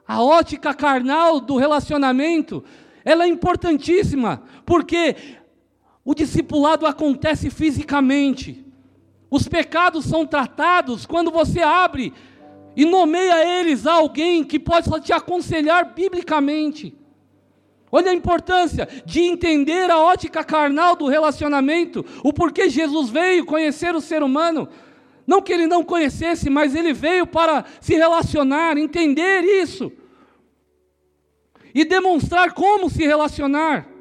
A 0.06 0.22
ótica 0.22 0.74
carnal 0.74 1.40
do 1.40 1.56
relacionamento, 1.56 2.62
ela 3.02 3.24
é 3.24 3.28
importantíssima, 3.28 4.42
porque 4.66 5.16
o 6.04 6.14
discipulado 6.14 6.84
acontece 6.84 7.48
fisicamente. 7.48 8.62
Os 9.30 9.48
pecados 9.48 10.04
são 10.04 10.26
tratados 10.26 11.06
quando 11.06 11.30
você 11.30 11.62
abre 11.62 12.12
e 12.76 12.84
nomeia 12.84 13.58
eles 13.58 13.86
a 13.86 13.94
alguém 13.94 14.44
que 14.44 14.60
pode 14.60 14.90
te 15.00 15.14
aconselhar 15.14 15.94
biblicamente. 15.94 16.94
Olha 17.90 18.10
a 18.10 18.14
importância 18.14 18.88
de 19.04 19.20
entender 19.20 19.90
a 19.90 19.98
ótica 19.98 20.42
carnal 20.42 20.96
do 20.96 21.06
relacionamento, 21.06 22.04
o 22.22 22.32
porquê 22.32 22.68
Jesus 22.68 23.10
veio 23.10 23.46
conhecer 23.46 23.94
o 23.94 24.00
ser 24.00 24.22
humano. 24.22 24.68
Não 25.26 25.42
que 25.42 25.52
ele 25.52 25.66
não 25.66 25.84
conhecesse, 25.84 26.48
mas 26.48 26.74
ele 26.74 26.92
veio 26.92 27.26
para 27.26 27.64
se 27.80 27.94
relacionar, 27.94 28.76
entender 28.76 29.42
isso 29.42 29.90
e 31.74 31.84
demonstrar 31.84 32.52
como 32.52 32.88
se 32.88 33.04
relacionar 33.04 33.96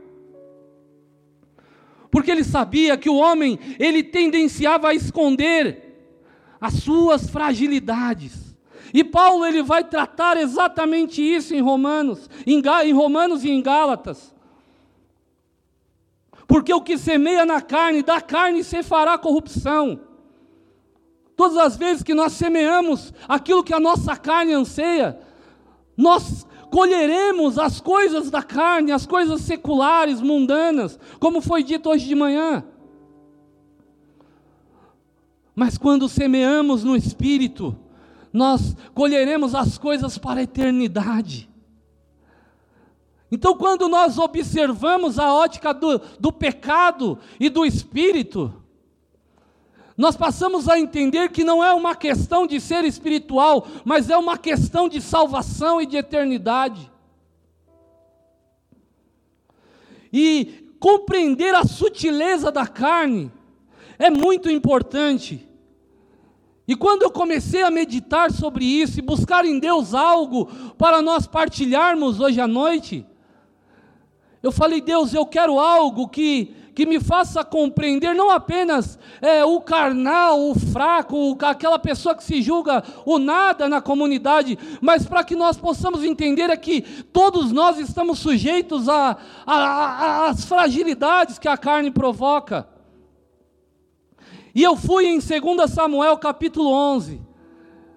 porque 2.15 2.31
ele 2.31 2.45
sabia 2.45 2.95
que 2.95 3.09
o 3.09 3.17
homem 3.17 3.59
ele 3.77 4.01
tendenciava 4.01 4.87
a 4.87 4.93
esconder 4.93 5.97
as 6.61 6.75
suas 6.75 7.29
fragilidades. 7.29 8.44
E 8.95 9.03
Paulo 9.03 9.45
ele 9.45 9.61
vai 9.61 9.83
tratar 9.83 10.37
exatamente 10.37 11.21
isso 11.21 11.53
em 11.53 11.59
Romanos, 11.59 12.29
em, 12.47 12.61
em 12.85 12.93
Romanos 12.93 13.43
e 13.43 13.49
em 13.49 13.61
Gálatas. 13.61 14.33
Porque 16.47 16.73
o 16.73 16.79
que 16.79 16.97
semeia 16.97 17.45
na 17.45 17.59
carne, 17.59 18.01
da 18.01 18.21
carne 18.21 18.63
se 18.63 18.81
fará 18.81 19.17
corrupção. 19.17 19.99
Todas 21.35 21.57
as 21.57 21.75
vezes 21.75 22.03
que 22.03 22.13
nós 22.13 22.31
semeamos 22.31 23.13
aquilo 23.27 23.65
que 23.65 23.73
a 23.73 23.81
nossa 23.81 24.15
carne 24.15 24.53
anseia, 24.53 25.19
nós 25.97 26.47
colheremos 26.71 27.59
as 27.59 27.81
coisas 27.81 28.31
da 28.31 28.41
carne, 28.41 28.93
as 28.93 29.05
coisas 29.05 29.41
seculares, 29.41 30.21
mundanas, 30.21 30.97
como 31.19 31.41
foi 31.41 31.63
dito 31.63 31.89
hoje 31.89 32.07
de 32.07 32.15
manhã. 32.15 32.63
Mas 35.53 35.77
quando 35.77 36.07
semeamos 36.07 36.85
no 36.85 36.95
Espírito, 36.95 37.77
nós 38.35 38.75
colheremos 38.93 39.55
as 39.55 39.77
coisas 39.77 40.17
para 40.17 40.41
a 40.41 40.43
eternidade. 40.43 41.49
Então, 43.31 43.55
quando 43.55 43.87
nós 43.87 44.17
observamos 44.17 45.17
a 45.17 45.33
ótica 45.33 45.73
do, 45.73 45.99
do 46.19 46.33
pecado 46.33 47.17
e 47.39 47.49
do 47.49 47.65
espírito, 47.65 48.53
nós 49.97 50.17
passamos 50.17 50.67
a 50.67 50.77
entender 50.77 51.29
que 51.29 51.45
não 51.45 51.63
é 51.63 51.73
uma 51.73 51.95
questão 51.95 52.45
de 52.45 52.59
ser 52.59 52.83
espiritual, 52.83 53.67
mas 53.85 54.09
é 54.09 54.17
uma 54.17 54.37
questão 54.37 54.89
de 54.89 54.99
salvação 54.99 55.81
e 55.81 55.85
de 55.85 55.95
eternidade. 55.95 56.91
E 60.11 60.75
compreender 60.77 61.55
a 61.55 61.63
sutileza 61.63 62.51
da 62.51 62.67
carne 62.67 63.31
é 63.97 64.09
muito 64.09 64.49
importante. 64.49 65.54
E 66.67 66.75
quando 66.75 67.03
eu 67.03 67.11
comecei 67.11 67.61
a 67.61 67.69
meditar 67.69 68.31
sobre 68.31 68.65
isso 68.65 68.99
e 68.99 69.01
buscar 69.01 69.45
em 69.45 69.59
Deus 69.59 69.93
algo 69.93 70.45
para 70.77 71.01
nós 71.01 71.27
partilharmos 71.27 72.19
hoje 72.19 72.41
à 72.41 72.47
noite, 72.47 73.05
eu 74.41 74.51
falei, 74.51 74.81
Deus, 74.81 75.13
eu 75.13 75.25
quero 75.25 75.59
algo 75.59 76.07
que 76.07 76.55
que 76.75 76.85
me 76.85 76.99
faça 76.99 77.43
compreender 77.43 78.13
não 78.13 78.29
apenas 78.29 78.99
é, 79.21 79.45
o 79.45 79.61
carnal, 79.61 80.49
o 80.49 80.53
fraco, 80.53 81.37
aquela 81.41 81.79
pessoa 81.79 82.13
que 82.13 82.23
se 82.23 82.41
julga 82.41 82.83
o 83.05 83.17
nada 83.17 83.69
na 83.69 83.79
comunidade, 83.79 84.59
mas 84.81 85.05
para 85.05 85.23
que 85.23 85.37
nós 85.37 85.55
possamos 85.55 86.03
entender 86.03 86.49
é 86.49 86.57
que 86.57 86.81
todos 87.13 87.53
nós 87.53 87.79
estamos 87.79 88.19
sujeitos 88.19 88.87
às 89.47 90.43
fragilidades 90.43 91.39
que 91.39 91.47
a 91.47 91.55
carne 91.55 91.89
provoca. 91.89 92.67
E 94.55 94.63
eu 94.63 94.77
fui 94.77 95.07
em 95.07 95.19
2 95.19 95.69
Samuel 95.69 96.17
capítulo 96.17 96.71
11, 96.71 97.21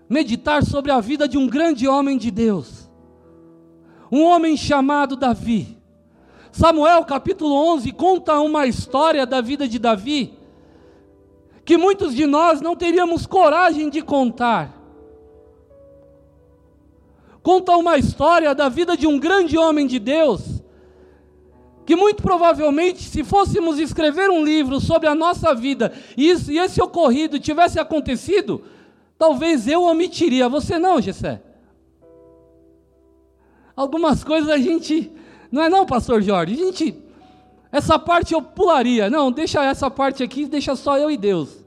meditar 0.09 0.65
sobre 0.65 0.91
a 0.91 0.99
vida 0.99 1.29
de 1.29 1.39
um 1.39 1.47
grande 1.47 1.87
homem 1.87 2.19
de 2.19 2.33
Deus, 2.33 2.91
um 4.11 4.25
homem 4.25 4.57
chamado 4.57 5.15
Davi. 5.15 5.79
Samuel 6.51 7.05
capítulo 7.05 7.55
11 7.55 7.93
conta 7.93 8.41
uma 8.41 8.67
história 8.67 9.25
da 9.25 9.41
vida 9.41 9.69
de 9.69 9.79
Davi 9.79 10.37
que 11.65 11.77
muitos 11.77 12.13
de 12.13 12.27
nós 12.27 12.61
não 12.61 12.75
teríamos 12.75 13.25
coragem 13.25 13.89
de 13.89 14.03
contar. 14.03 14.75
Conta 17.41 17.77
uma 17.77 17.99
história 17.99 18.53
da 18.53 18.69
vida 18.69 18.97
de 18.97 19.07
um 19.07 19.17
grande 19.17 19.57
homem 19.57 19.87
de 19.87 20.01
Deus, 20.01 20.58
que 21.89 21.97
muito 21.97 22.23
provavelmente, 22.23 23.03
se 23.03 23.25
fôssemos 23.25 23.79
escrever 23.79 24.29
um 24.29 24.45
livro 24.45 24.79
sobre 24.79 25.09
a 25.09 25.15
nossa 25.15 25.55
vida 25.55 25.91
e, 26.19 26.29
isso, 26.29 26.53
e 26.53 26.59
esse 26.59 26.83
ocorrido 26.83 27.41
tivesse 27.41 27.81
acontecido, 27.81 28.63
talvez 29.17 29.67
eu 29.67 29.85
omitiria. 29.85 30.51
Você 30.51 30.79
não, 30.79 31.01
Gessé? 31.01 31.41
Algumas 33.75 34.23
coisas 34.23 34.51
a 34.51 34.59
gente 34.59 35.11
não 35.51 35.63
é 35.63 35.71
não, 35.71 35.87
pastor 35.87 36.21
Jorge? 36.21 36.57
Gente, 36.57 37.03
essa 37.73 37.99
parte 37.99 38.35
eu 38.35 38.43
pularia. 38.43 39.09
Não, 39.09 39.33
deixa 39.33 39.65
essa 39.65 39.91
parte 39.91 40.23
aqui, 40.23 40.45
deixa 40.45 40.77
só 40.77 40.99
eu 40.99 41.11
e 41.11 41.17
Deus. 41.17 41.65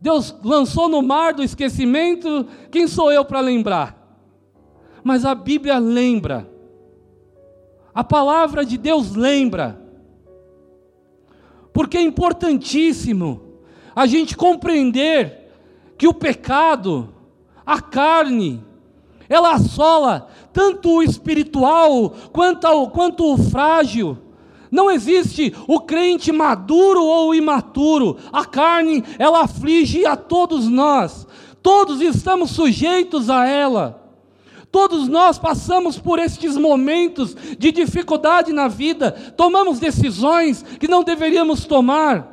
Deus 0.00 0.34
lançou 0.42 0.88
no 0.88 1.02
mar 1.02 1.34
do 1.34 1.42
esquecimento, 1.42 2.48
quem 2.70 2.86
sou 2.86 3.12
eu 3.12 3.26
para 3.26 3.40
lembrar? 3.40 3.94
Mas 5.04 5.26
a 5.26 5.34
Bíblia 5.34 5.78
lembra. 5.78 6.50
A 7.94 8.02
palavra 8.02 8.64
de 8.64 8.78
Deus 8.78 9.14
lembra. 9.14 9.80
Porque 11.72 11.98
é 11.98 12.02
importantíssimo 12.02 13.40
a 13.94 14.06
gente 14.06 14.36
compreender 14.36 15.50
que 15.98 16.08
o 16.08 16.14
pecado, 16.14 17.14
a 17.64 17.80
carne, 17.80 18.64
ela 19.28 19.54
assola 19.54 20.28
tanto 20.52 20.90
o 20.90 21.02
espiritual 21.02 22.10
quanto, 22.32 22.66
ao, 22.66 22.90
quanto 22.90 23.32
o 23.32 23.38
frágil. 23.38 24.18
Não 24.70 24.90
existe 24.90 25.54
o 25.68 25.80
crente 25.80 26.32
maduro 26.32 27.04
ou 27.04 27.34
imaturo. 27.34 28.16
A 28.32 28.44
carne, 28.44 29.04
ela 29.18 29.42
aflige 29.42 30.06
a 30.06 30.16
todos 30.16 30.66
nós. 30.66 31.26
Todos 31.62 32.00
estamos 32.00 32.50
sujeitos 32.50 33.28
a 33.30 33.46
ela. 33.46 34.01
Todos 34.72 35.06
nós 35.06 35.38
passamos 35.38 35.98
por 35.98 36.18
estes 36.18 36.56
momentos 36.56 37.36
de 37.58 37.70
dificuldade 37.70 38.54
na 38.54 38.68
vida, 38.68 39.12
tomamos 39.36 39.78
decisões 39.78 40.62
que 40.62 40.88
não 40.88 41.04
deveríamos 41.04 41.66
tomar, 41.66 42.26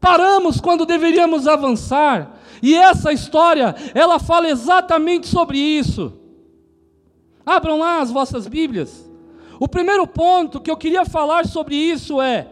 paramos 0.00 0.58
quando 0.58 0.86
deveríamos 0.86 1.46
avançar, 1.46 2.40
e 2.62 2.74
essa 2.74 3.12
história, 3.12 3.74
ela 3.94 4.18
fala 4.18 4.48
exatamente 4.48 5.28
sobre 5.28 5.58
isso. 5.58 6.14
Abram 7.44 7.78
lá 7.78 8.00
as 8.00 8.10
vossas 8.10 8.46
Bíblias. 8.46 9.10
O 9.58 9.68
primeiro 9.68 10.06
ponto 10.06 10.60
que 10.60 10.70
eu 10.70 10.76
queria 10.76 11.04
falar 11.04 11.46
sobre 11.46 11.74
isso 11.74 12.22
é: 12.22 12.48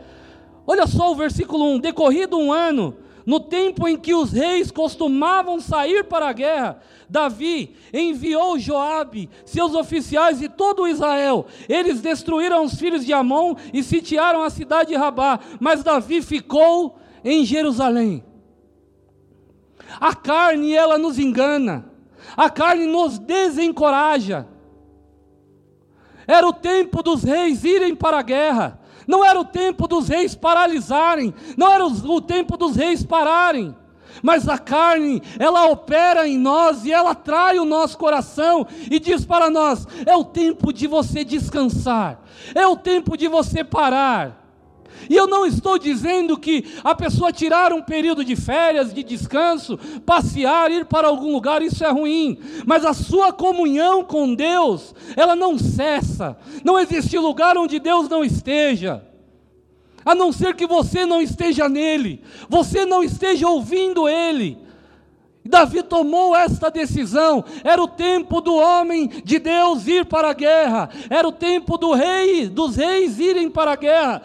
olha 0.66 0.86
só 0.86 1.12
o 1.12 1.16
versículo 1.16 1.64
1: 1.74 1.80
decorrido 1.80 2.38
um 2.38 2.52
ano, 2.52 2.94
no 3.28 3.38
tempo 3.38 3.86
em 3.86 3.94
que 3.94 4.14
os 4.14 4.32
reis 4.32 4.70
costumavam 4.70 5.60
sair 5.60 6.02
para 6.02 6.30
a 6.30 6.32
guerra, 6.32 6.80
Davi 7.10 7.76
enviou 7.92 8.58
Joabe, 8.58 9.28
seus 9.44 9.74
oficiais 9.74 10.40
e 10.40 10.48
todo 10.48 10.88
Israel. 10.88 11.44
Eles 11.68 12.00
destruíram 12.00 12.64
os 12.64 12.76
filhos 12.76 13.04
de 13.04 13.12
Amon 13.12 13.54
e 13.70 13.82
sitiaram 13.82 14.42
a 14.42 14.48
cidade 14.48 14.92
de 14.92 14.96
Rabá, 14.96 15.40
mas 15.60 15.84
Davi 15.84 16.22
ficou 16.22 16.98
em 17.22 17.44
Jerusalém. 17.44 18.24
A 20.00 20.14
carne 20.14 20.72
ela 20.72 20.96
nos 20.96 21.18
engana. 21.18 21.84
A 22.34 22.48
carne 22.48 22.86
nos 22.86 23.18
desencoraja. 23.18 24.48
Era 26.26 26.48
o 26.48 26.52
tempo 26.54 27.02
dos 27.02 27.24
reis 27.24 27.62
irem 27.62 27.94
para 27.94 28.20
a 28.20 28.22
guerra. 28.22 28.80
Não 29.08 29.24
era 29.24 29.40
o 29.40 29.44
tempo 29.44 29.88
dos 29.88 30.06
reis 30.06 30.34
paralisarem. 30.34 31.34
Não 31.56 31.72
era 31.72 31.86
o 31.86 32.20
tempo 32.20 32.58
dos 32.58 32.76
reis 32.76 33.02
pararem. 33.02 33.74
Mas 34.22 34.48
a 34.48 34.58
carne, 34.58 35.22
ela 35.38 35.66
opera 35.66 36.28
em 36.28 36.36
nós 36.36 36.84
e 36.84 36.92
ela 36.92 37.14
trai 37.14 37.58
o 37.58 37.64
nosso 37.64 37.96
coração 37.96 38.66
e 38.90 38.98
diz 39.00 39.24
para 39.24 39.48
nós: 39.48 39.86
é 40.04 40.14
o 40.16 40.24
tempo 40.24 40.72
de 40.72 40.86
você 40.86 41.24
descansar, 41.24 42.20
é 42.54 42.66
o 42.66 42.76
tempo 42.76 43.16
de 43.16 43.28
você 43.28 43.62
parar. 43.62 44.47
E 45.08 45.14
eu 45.16 45.26
não 45.26 45.46
estou 45.46 45.78
dizendo 45.78 46.36
que 46.36 46.64
a 46.84 46.94
pessoa 46.94 47.32
tirar 47.32 47.72
um 47.72 47.82
período 47.82 48.24
de 48.24 48.36
férias, 48.36 48.92
de 48.92 49.02
descanso, 49.02 49.78
passear, 50.04 50.70
ir 50.70 50.84
para 50.84 51.08
algum 51.08 51.32
lugar, 51.32 51.62
isso 51.62 51.84
é 51.84 51.90
ruim. 51.90 52.38
Mas 52.66 52.84
a 52.84 52.92
sua 52.92 53.32
comunhão 53.32 54.04
com 54.04 54.34
Deus, 54.34 54.94
ela 55.16 55.34
não 55.34 55.58
cessa. 55.58 56.36
Não 56.64 56.78
existe 56.78 57.18
lugar 57.18 57.56
onde 57.56 57.78
Deus 57.78 58.08
não 58.08 58.24
esteja. 58.24 59.02
A 60.04 60.14
não 60.14 60.32
ser 60.32 60.54
que 60.54 60.66
você 60.66 61.04
não 61.04 61.20
esteja 61.20 61.68
nele, 61.68 62.22
você 62.48 62.86
não 62.86 63.02
esteja 63.02 63.48
ouvindo 63.48 64.08
ele. 64.08 64.67
Davi 65.48 65.82
tomou 65.82 66.36
esta 66.36 66.70
decisão. 66.70 67.42
Era 67.64 67.82
o 67.82 67.88
tempo 67.88 68.40
do 68.42 68.54
homem 68.54 69.08
de 69.08 69.38
Deus 69.38 69.86
ir 69.86 70.04
para 70.04 70.28
a 70.28 70.34
guerra. 70.34 70.90
Era 71.08 71.26
o 71.26 71.32
tempo 71.32 71.78
do 71.78 71.94
rei, 71.94 72.48
dos 72.48 72.76
reis 72.76 73.18
irem 73.18 73.50
para 73.50 73.72
a 73.72 73.76
guerra. 73.76 74.22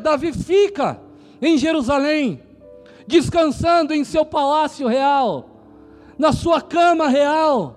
Davi 0.00 0.32
fica 0.32 1.00
em 1.42 1.58
Jerusalém, 1.58 2.40
descansando 3.04 3.92
em 3.92 4.04
seu 4.04 4.24
palácio 4.24 4.86
real, 4.86 5.50
na 6.16 6.32
sua 6.32 6.60
cama 6.60 7.08
real, 7.08 7.76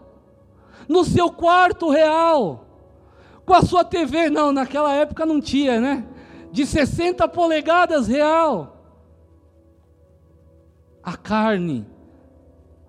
no 0.88 1.04
seu 1.04 1.32
quarto 1.32 1.90
real, 1.90 2.68
com 3.44 3.54
a 3.54 3.64
sua 3.64 3.84
TV, 3.84 4.30
não, 4.30 4.52
naquela 4.52 4.94
época 4.94 5.26
não 5.26 5.42
tinha, 5.42 5.80
né? 5.80 6.06
De 6.52 6.66
60 6.66 7.28
polegadas 7.30 8.08
real. 8.08 8.78
A 11.02 11.18
carne 11.18 11.86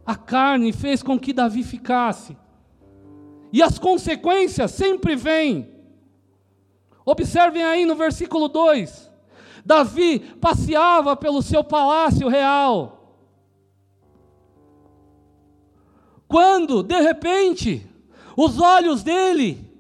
a 0.07 0.15
carne 0.17 0.73
fez 0.73 1.03
com 1.03 1.19
que 1.19 1.33
Davi 1.33 1.63
ficasse. 1.63 2.37
E 3.53 3.63
as 3.63 3.79
consequências 3.79 4.73
sempre 4.73 5.17
vêm. 5.17 5.73
Observem 7.05 7.63
aí 7.63 7.87
no 7.87 7.95
versículo 7.95 8.49
2: 8.49 9.11
Davi 9.65 10.19
passeava 10.41 11.17
pelo 11.17 11.41
seu 11.41 11.63
palácio 11.63 12.29
real. 12.29 13.23
Quando, 16.27 16.83
de 16.83 17.01
repente, 17.01 17.87
os 18.37 18.59
olhos 18.59 19.03
dele 19.03 19.71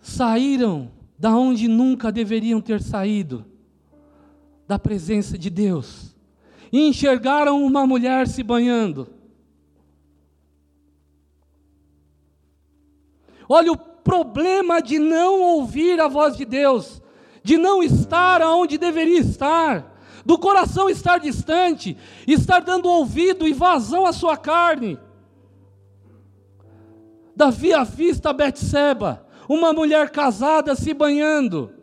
saíram 0.00 0.90
da 1.18 1.36
onde 1.36 1.68
nunca 1.68 2.12
deveriam 2.12 2.60
ter 2.60 2.80
saído 2.80 3.44
da 4.66 4.78
presença 4.78 5.36
de 5.36 5.50
Deus 5.50 6.11
e 6.72 6.88
enxergaram 6.88 7.62
uma 7.62 7.86
mulher 7.86 8.26
se 8.26 8.42
banhando. 8.42 9.06
Olha 13.48 13.70
o 13.70 13.76
problema 13.76 14.80
de 14.80 14.98
não 14.98 15.42
ouvir 15.42 16.00
a 16.00 16.08
voz 16.08 16.36
de 16.36 16.46
Deus, 16.46 17.02
de 17.42 17.58
não 17.58 17.82
estar 17.82 18.40
aonde 18.40 18.78
deveria 18.78 19.20
estar, 19.20 19.92
do 20.24 20.38
coração 20.38 20.88
estar 20.88 21.18
distante, 21.18 21.96
estar 22.26 22.60
dando 22.60 22.88
ouvido 22.88 23.46
e 23.46 23.52
vazão 23.52 24.06
à 24.06 24.12
sua 24.12 24.36
carne. 24.36 24.98
Davi 27.36 27.74
avista 27.74 28.32
Betseba, 28.32 29.26
uma 29.48 29.72
mulher 29.72 30.10
casada 30.10 30.74
se 30.74 30.94
banhando. 30.94 31.81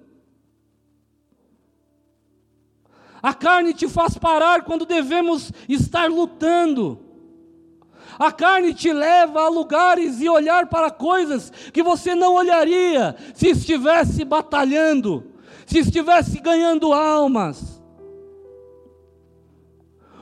A 3.21 3.34
carne 3.34 3.73
te 3.73 3.88
faz 3.88 4.17
parar 4.17 4.63
quando 4.63 4.86
devemos 4.86 5.51
estar 5.67 6.10
lutando. 6.10 6.99
A 8.17 8.32
carne 8.32 8.73
te 8.73 8.91
leva 8.91 9.43
a 9.43 9.49
lugares 9.49 10.19
e 10.19 10.27
olhar 10.27 10.67
para 10.67 10.91
coisas 10.91 11.51
que 11.71 11.82
você 11.82 12.15
não 12.15 12.34
olharia 12.34 13.15
se 13.34 13.49
estivesse 13.49 14.25
batalhando, 14.25 15.32
se 15.65 15.79
estivesse 15.79 16.39
ganhando 16.39 16.91
almas. 16.91 17.82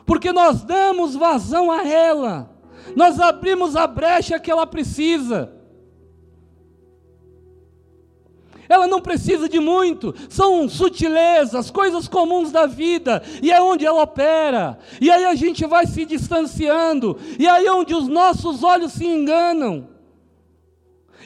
Porque 0.05 0.31
nós 0.31 0.63
damos 0.63 1.15
vazão 1.15 1.71
a 1.71 1.85
ela, 1.87 2.55
nós 2.95 3.19
abrimos 3.19 3.75
a 3.75 3.87
brecha 3.87 4.39
que 4.39 4.51
ela 4.51 4.67
precisa. 4.67 5.56
Ela 8.69 8.87
não 8.87 9.01
precisa 9.01 9.47
de 9.47 9.59
muito, 9.59 10.13
são 10.29 10.67
sutilezas, 10.67 11.71
coisas 11.71 12.07
comuns 12.07 12.51
da 12.51 12.65
vida, 12.65 13.23
e 13.41 13.51
é 13.51 13.61
onde 13.61 13.85
ela 13.85 14.01
opera, 14.01 14.77
e 14.99 15.09
aí 15.09 15.25
a 15.25 15.35
gente 15.35 15.65
vai 15.65 15.85
se 15.85 16.05
distanciando, 16.05 17.17
e 17.39 17.47
aí 17.47 17.65
é 17.65 17.71
onde 17.71 17.93
os 17.93 18.07
nossos 18.07 18.63
olhos 18.63 18.93
se 18.93 19.05
enganam. 19.05 19.87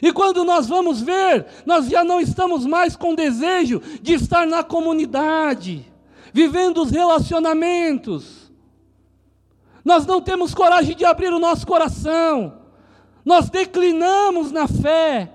E 0.02 0.12
quando 0.12 0.44
nós 0.44 0.68
vamos 0.68 1.00
ver, 1.00 1.46
nós 1.66 1.88
já 1.88 2.04
não 2.04 2.20
estamos 2.20 2.66
mais 2.66 2.96
com 2.96 3.14
desejo 3.14 3.82
de 4.02 4.14
estar 4.14 4.48
na 4.48 4.64
comunidade, 4.64 5.86
vivendo 6.34 6.82
os 6.82 6.90
relacionamentos. 6.90 8.52
Nós 9.86 10.06
não 10.06 10.22
temos 10.22 10.54
coragem 10.54 10.96
de 10.96 11.06
abrir 11.06 11.32
o 11.32 11.40
nosso 11.40 11.68
coração. 11.68 12.62
Nós 13.24 13.50
declinamos 13.50 14.52
na 14.52 14.68
fé, 14.68 15.34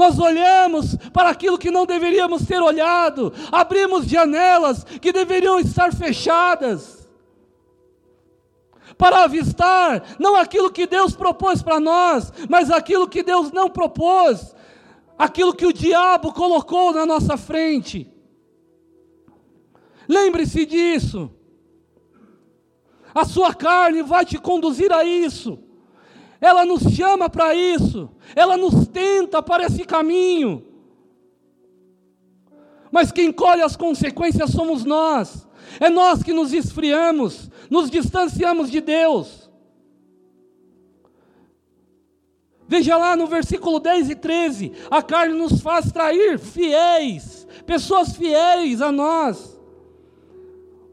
nós 0.00 0.18
olhamos 0.18 0.96
para 1.12 1.28
aquilo 1.28 1.58
que 1.58 1.70
não 1.70 1.84
deveríamos 1.84 2.46
ter 2.46 2.58
olhado, 2.58 3.30
abrimos 3.52 4.06
janelas 4.06 4.82
que 4.82 5.12
deveriam 5.12 5.60
estar 5.60 5.94
fechadas, 5.94 7.06
para 8.96 9.24
avistar 9.24 10.16
não 10.18 10.36
aquilo 10.36 10.70
que 10.70 10.86
Deus 10.86 11.14
propôs 11.14 11.62
para 11.62 11.78
nós, 11.78 12.32
mas 12.48 12.70
aquilo 12.70 13.06
que 13.06 13.22
Deus 13.22 13.52
não 13.52 13.68
propôs, 13.68 14.54
aquilo 15.18 15.54
que 15.54 15.66
o 15.66 15.72
diabo 15.72 16.32
colocou 16.32 16.92
na 16.92 17.04
nossa 17.04 17.36
frente. 17.36 18.10
Lembre-se 20.08 20.64
disso. 20.64 21.30
A 23.14 23.24
sua 23.26 23.54
carne 23.54 24.02
vai 24.02 24.24
te 24.24 24.38
conduzir 24.38 24.92
a 24.92 25.04
isso 25.04 25.69
ela 26.40 26.64
nos 26.64 26.82
chama 26.94 27.28
para 27.28 27.54
isso, 27.54 28.10
ela 28.34 28.56
nos 28.56 28.88
tenta 28.88 29.42
para 29.42 29.66
esse 29.66 29.84
caminho. 29.84 30.64
Mas 32.90 33.12
quem 33.12 33.30
colhe 33.30 33.62
as 33.62 33.76
consequências 33.76 34.50
somos 34.50 34.84
nós, 34.84 35.46
é 35.78 35.88
nós 35.88 36.22
que 36.22 36.32
nos 36.32 36.52
esfriamos, 36.52 37.50
nos 37.68 37.90
distanciamos 37.90 38.70
de 38.70 38.80
Deus. 38.80 39.50
Veja 42.66 42.96
lá 42.96 43.16
no 43.16 43.26
versículo 43.26 43.80
10 43.80 44.10
e 44.10 44.14
13: 44.14 44.72
a 44.90 45.02
carne 45.02 45.34
nos 45.34 45.60
faz 45.60 45.90
trair 45.90 46.38
fiéis, 46.38 47.46
pessoas 47.66 48.16
fiéis 48.16 48.80
a 48.80 48.90
nós. 48.92 49.58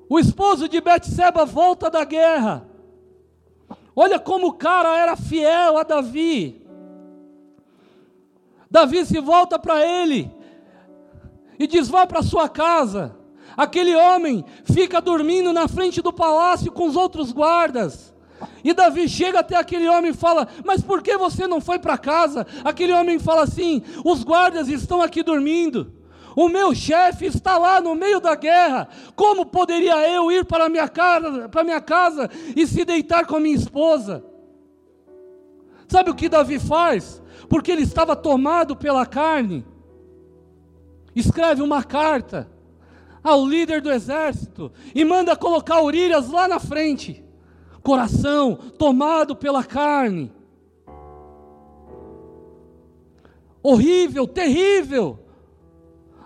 O 0.10 0.20
esposo 0.20 0.68
de 0.68 0.82
Betseba 0.82 1.46
volta 1.46 1.90
da 1.90 2.04
guerra, 2.04 2.68
Olha 4.00 4.20
como 4.20 4.50
o 4.50 4.54
cara 4.54 4.96
era 4.96 5.16
fiel 5.16 5.76
a 5.76 5.82
Davi. 5.82 6.62
Davi 8.70 9.04
se 9.04 9.20
volta 9.20 9.58
para 9.58 9.84
ele 9.84 10.32
e 11.58 11.66
diz: 11.66 11.88
Vá 11.88 12.06
para 12.06 12.22
sua 12.22 12.48
casa. 12.48 13.18
Aquele 13.58 13.96
homem 13.96 14.46
fica 14.66 15.02
dormindo 15.02 15.52
na 15.52 15.68
frente 15.68 16.00
do 16.00 16.14
palácio 16.14 16.72
com 16.72 16.86
os 16.86 16.96
outros 16.96 17.32
guardas. 17.32 18.14
E 18.64 18.72
Davi 18.72 19.10
chega 19.10 19.40
até 19.40 19.56
aquele 19.56 19.88
homem 19.88 20.12
e 20.12 20.14
fala: 20.14 20.48
Mas 20.64 20.84
por 20.84 21.02
que 21.02 21.18
você 21.18 21.48
não 21.48 21.60
foi 21.60 21.80
para 21.80 21.98
casa? 21.98 22.46
Aquele 22.64 22.94
homem 22.94 23.18
fala 23.18 23.42
assim: 23.42 23.82
Os 24.06 24.24
guardas 24.24 24.68
estão 24.68 25.02
aqui 25.02 25.24
dormindo. 25.24 25.97
O 26.38 26.48
meu 26.48 26.76
chefe 26.76 27.26
está 27.26 27.58
lá 27.58 27.82
no 27.82 27.96
meio 27.96 28.20
da 28.20 28.36
guerra. 28.36 28.88
Como 29.16 29.44
poderia 29.44 30.08
eu 30.08 30.32
ir 30.32 30.46
para 30.46 30.70
minha 30.70 30.88
casa, 30.88 31.50
para 31.50 31.64
minha 31.64 31.82
casa 31.82 32.30
e 32.56 32.68
se 32.68 32.86
deitar 32.86 33.26
com 33.26 33.38
a 33.38 33.40
minha 33.40 33.56
esposa? 33.56 34.24
Sabe 35.88 36.12
o 36.12 36.14
que 36.14 36.30
Davi 36.30 36.60
faz? 36.60 37.24
Porque 37.50 37.72
ele 37.72 37.82
estava 37.82 38.16
tomado 38.16 38.76
pela 38.76 39.04
carne. 39.04 39.66
Escreve 41.16 41.64
uma 41.64 41.84
carta 41.84 42.48
ao 43.24 43.44
líder 43.44 43.82
do 43.82 43.92
exército 43.92 44.72
e 44.94 45.04
manda 45.04 45.36
colocar 45.36 45.82
Urírias 45.82 46.30
lá 46.30 46.48
na 46.48 46.60
frente. 46.60 47.26
Coração 47.82 48.56
tomado 48.78 49.36
pela 49.36 49.64
carne. 49.64 50.32
Horrível, 53.64 54.28
terrível. 54.28 55.27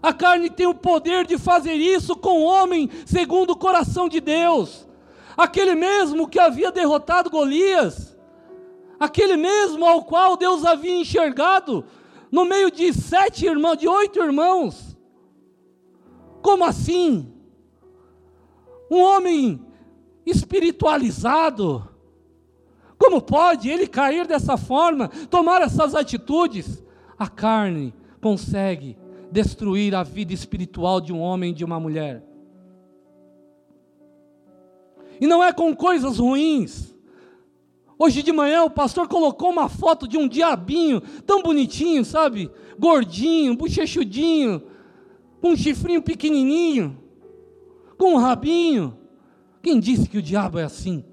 A 0.02 0.12
carne 0.12 0.50
tem 0.50 0.66
o 0.66 0.74
poder 0.74 1.26
de 1.26 1.38
fazer 1.38 1.74
isso 1.74 2.16
com 2.16 2.42
o 2.42 2.44
homem 2.44 2.90
segundo 3.06 3.52
o 3.52 3.58
coração 3.58 4.10
de 4.10 4.20
Deus. 4.20 4.88
Aquele 5.38 5.76
mesmo 5.76 6.28
que 6.28 6.40
havia 6.40 6.72
derrotado 6.72 7.30
Golias, 7.30 8.18
aquele 9.00 9.38
mesmo 9.38 9.86
ao 9.86 10.04
qual 10.04 10.36
Deus 10.36 10.66
havia 10.66 11.00
enxergado 11.00 11.86
no 12.32 12.46
meio 12.46 12.72
de 12.72 12.92
sete 12.94 13.46
irmãos, 13.46 13.78
de 13.78 13.88
oito 13.88 14.20
irmãos. 14.20 14.98
Como 16.42 16.64
assim? 16.64 17.32
Um 18.90 19.00
homem 19.00 19.64
espiritualizado. 20.26 21.88
Como 22.98 23.22
pode 23.22 23.70
ele 23.70 23.88
cair 23.88 24.28
dessa 24.28 24.58
forma, 24.58 25.10
tomar 25.30 25.62
essas 25.62 25.94
atitudes? 25.94 26.84
A 27.18 27.28
carne 27.28 27.94
consegue 28.20 28.98
destruir 29.32 29.96
a 29.96 30.04
vida 30.04 30.34
espiritual 30.34 31.00
de 31.00 31.14
um 31.14 31.20
homem 31.20 31.52
e 31.52 31.56
de 31.56 31.64
uma 31.64 31.80
mulher. 31.80 32.24
E 35.20 35.28
não 35.28 35.44
é 35.44 35.54
com 35.54 35.76
coisas 35.76 36.18
ruins. 36.18 36.94
Hoje 37.98 38.24
de 38.24 38.32
manhã 38.32 38.64
o 38.64 38.70
pastor 38.70 39.08
colocou 39.08 39.52
uma 39.52 39.70
foto 39.70 40.08
de 40.08 40.18
um 40.18 40.28
diabinho 40.28 41.00
tão 41.26 41.44
bonitinho, 41.44 42.04
sabe? 42.04 42.50
Gordinho, 42.78 43.56
bochechudinho, 43.56 44.64
com 45.40 45.52
um 45.52 45.56
chifrinho 45.56 46.02
pequenininho, 46.02 46.98
com 47.98 48.16
um 48.16 48.18
rabinho. 48.18 48.98
Quem 49.62 49.80
disse 49.80 50.10
que 50.10 50.18
o 50.18 50.22
diabo 50.22 50.58
é 50.58 50.64
assim? 50.64 51.06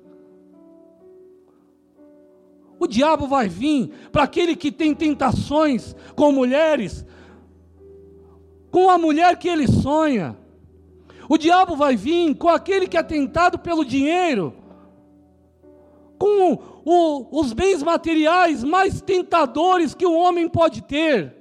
O 2.81 2.87
diabo 2.87 3.27
vai 3.27 3.49
vir 3.49 3.91
para 4.11 4.23
aquele 4.23 4.57
que 4.57 4.73
tem 4.73 4.95
tentações 4.95 5.95
com 6.15 6.33
mulheres, 6.33 7.05
com 8.71 8.91
a 8.91 8.99
mulher 8.99 9.37
que 9.37 9.49
ele 9.49 9.67
sonha. 9.67 10.37
O 11.29 11.37
diabo 11.37 11.77
vai 11.77 11.97
vir 11.97 12.35
com 12.35 12.49
aquele 12.49 12.87
que 12.89 12.97
é 12.97 13.03
tentado 13.03 13.59
pelo 13.59 13.85
dinheiro, 13.85 14.55
com 16.19 16.59
o, 16.85 17.41
os 17.41 17.53
bens 17.53 17.83
materiais 17.83 18.65
mais 18.65 19.01
tentadores 19.01 19.95
que 19.95 20.07
o 20.07 20.15
homem 20.15 20.49
pode 20.49 20.83
ter. 20.83 21.35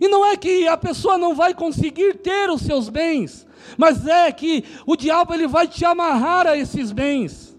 E 0.00 0.08
não 0.08 0.26
é 0.26 0.36
que 0.36 0.66
a 0.66 0.76
pessoa 0.76 1.16
não 1.16 1.32
vai 1.32 1.54
conseguir 1.54 2.18
ter 2.18 2.50
os 2.50 2.62
seus 2.62 2.88
bens, 2.88 3.46
mas 3.78 4.04
é 4.04 4.32
que 4.32 4.64
o 4.84 4.96
diabo 4.96 5.32
ele 5.32 5.46
vai 5.46 5.68
te 5.68 5.84
amarrar 5.84 6.44
a 6.44 6.56
esses 6.56 6.90
bens. 6.90 7.51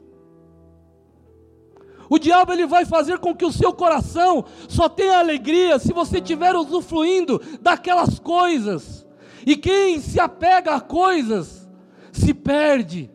O 2.14 2.20
diabo 2.20 2.54
ele 2.54 2.68
vai 2.68 2.86
fazer 2.86 3.18
com 3.18 3.36
que 3.36 3.44
o 3.44 3.52
seu 3.52 3.74
coração 3.74 4.46
só 4.70 4.88
tenha 4.88 5.18
alegria 5.18 5.80
se 5.80 5.92
você 5.92 6.20
estiver 6.20 6.56
usufruindo 6.56 7.42
daquelas 7.60 8.20
coisas. 8.20 9.04
E 9.44 9.58
quem 9.58 10.00
se 10.00 10.20
apega 10.20 10.76
a 10.76 10.80
coisas 10.80 11.68
se 12.12 12.32
perde, 12.32 13.10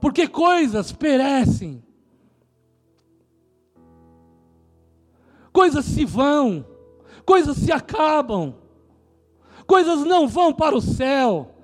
porque 0.00 0.26
coisas 0.26 0.90
perecem, 0.90 1.84
coisas 5.52 5.84
se 5.84 6.06
vão, 6.06 6.64
coisas 7.26 7.58
se 7.58 7.70
acabam, 7.70 8.54
coisas 9.66 10.00
não 10.06 10.26
vão 10.26 10.54
para 10.54 10.74
o 10.74 10.80
céu. 10.80 11.56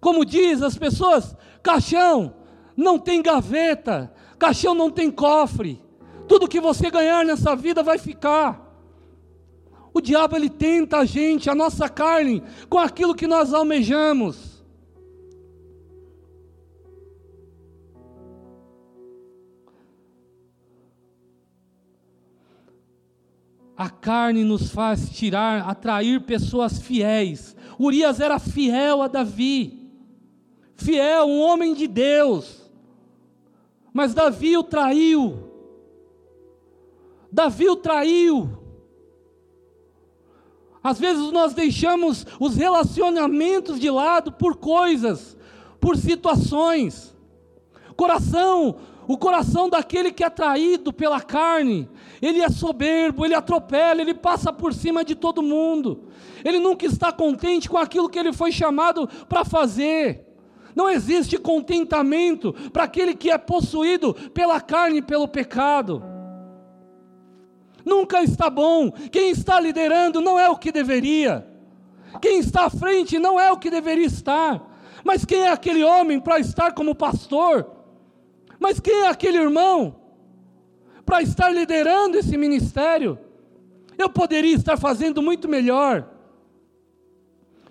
Como 0.00 0.24
diz 0.24 0.60
as 0.60 0.76
pessoas, 0.76 1.36
caixão 1.62 2.34
não 2.76 2.98
tem 2.98 3.22
gaveta, 3.22 4.12
Caixão 4.38 4.74
não 4.74 4.90
tem 4.90 5.10
cofre. 5.10 5.82
Tudo 6.28 6.48
que 6.48 6.60
você 6.60 6.90
ganhar 6.90 7.24
nessa 7.24 7.56
vida 7.56 7.82
vai 7.82 7.98
ficar. 7.98 8.68
O 9.92 10.00
diabo 10.00 10.36
ele 10.36 10.48
tenta 10.48 10.98
a 10.98 11.04
gente, 11.04 11.50
a 11.50 11.54
nossa 11.54 11.88
carne, 11.88 12.42
com 12.68 12.78
aquilo 12.78 13.14
que 13.14 13.26
nós 13.26 13.52
almejamos. 13.52 14.62
A 23.76 23.88
carne 23.88 24.44
nos 24.44 24.70
faz 24.70 25.08
tirar, 25.08 25.68
atrair 25.68 26.20
pessoas 26.22 26.80
fiéis. 26.80 27.56
Urias 27.78 28.18
era 28.20 28.38
fiel 28.40 29.02
a 29.02 29.08
Davi, 29.08 29.88
fiel, 30.74 31.26
um 31.26 31.40
homem 31.40 31.74
de 31.74 31.86
Deus. 31.86 32.67
Mas 33.98 34.14
Davi 34.14 34.56
o 34.56 34.62
traiu. 34.62 35.40
Davi 37.32 37.68
o 37.68 37.74
traiu. 37.74 38.48
Às 40.80 41.00
vezes 41.00 41.32
nós 41.32 41.52
deixamos 41.52 42.24
os 42.38 42.54
relacionamentos 42.54 43.80
de 43.80 43.90
lado 43.90 44.30
por 44.30 44.54
coisas, 44.54 45.36
por 45.80 45.96
situações. 45.96 47.12
Coração, 47.96 48.76
o 49.08 49.18
coração 49.18 49.68
daquele 49.68 50.12
que 50.12 50.22
é 50.22 50.30
traído 50.30 50.92
pela 50.92 51.20
carne, 51.20 51.90
ele 52.22 52.40
é 52.40 52.48
soberbo, 52.48 53.24
ele 53.24 53.34
atropela, 53.34 54.00
ele 54.00 54.14
passa 54.14 54.52
por 54.52 54.72
cima 54.72 55.04
de 55.04 55.16
todo 55.16 55.42
mundo. 55.42 56.04
Ele 56.44 56.60
nunca 56.60 56.86
está 56.86 57.10
contente 57.10 57.68
com 57.68 57.76
aquilo 57.76 58.08
que 58.08 58.20
ele 58.20 58.32
foi 58.32 58.52
chamado 58.52 59.08
para 59.28 59.44
fazer. 59.44 60.27
Não 60.74 60.88
existe 60.88 61.38
contentamento 61.38 62.52
para 62.72 62.84
aquele 62.84 63.14
que 63.14 63.30
é 63.30 63.38
possuído 63.38 64.14
pela 64.32 64.60
carne 64.60 64.98
e 64.98 65.02
pelo 65.02 65.26
pecado. 65.26 66.02
Nunca 67.84 68.22
está 68.22 68.50
bom. 68.50 68.90
Quem 68.90 69.30
está 69.30 69.58
liderando 69.58 70.20
não 70.20 70.38
é 70.38 70.48
o 70.48 70.56
que 70.56 70.70
deveria. 70.70 71.46
Quem 72.20 72.38
está 72.38 72.66
à 72.66 72.70
frente 72.70 73.18
não 73.18 73.38
é 73.40 73.50
o 73.50 73.56
que 73.56 73.70
deveria 73.70 74.06
estar. 74.06 74.62
Mas 75.04 75.24
quem 75.24 75.42
é 75.42 75.50
aquele 75.50 75.82
homem 75.82 76.20
para 76.20 76.38
estar 76.38 76.72
como 76.72 76.94
pastor? 76.94 77.66
Mas 78.58 78.80
quem 78.80 79.02
é 79.02 79.08
aquele 79.08 79.38
irmão 79.38 79.96
para 81.06 81.22
estar 81.22 81.48
liderando 81.50 82.18
esse 82.18 82.36
ministério? 82.36 83.18
Eu 83.96 84.08
poderia 84.08 84.54
estar 84.54 84.76
fazendo 84.76 85.22
muito 85.22 85.48
melhor. 85.48 86.08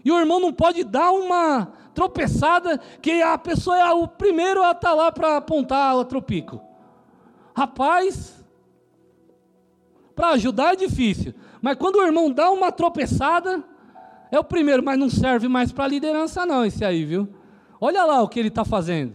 E 0.03 0.11
o 0.11 0.19
irmão 0.19 0.39
não 0.39 0.53
pode 0.53 0.83
dar 0.83 1.11
uma 1.11 1.73
tropeçada 1.97 2.79
que 3.01 3.23
a 3.23 3.35
pessoa 3.39 3.75
é 3.75 3.91
o 3.91 4.07
primeiro 4.07 4.61
a 4.61 4.69
estar 4.69 4.89
tá 4.89 4.93
lá 4.93 5.11
para 5.11 5.37
apontar 5.37 5.95
outro 5.95 6.21
pico. 6.21 6.61
Rapaz, 7.55 8.45
para 10.15 10.29
ajudar 10.29 10.73
é 10.73 10.75
difícil, 10.75 11.33
mas 11.59 11.75
quando 11.75 11.95
o 11.95 12.03
irmão 12.03 12.31
dá 12.31 12.51
uma 12.51 12.71
tropeçada, 12.71 13.63
é 14.31 14.37
o 14.37 14.43
primeiro, 14.43 14.83
mas 14.83 14.99
não 14.99 15.09
serve 15.09 15.47
mais 15.47 15.71
para 15.71 15.87
liderança 15.87 16.45
não 16.45 16.63
esse 16.63 16.85
aí, 16.85 17.03
viu? 17.03 17.27
Olha 17.81 18.05
lá 18.05 18.21
o 18.21 18.29
que 18.29 18.39
ele 18.39 18.49
está 18.49 18.63
fazendo. 18.63 19.13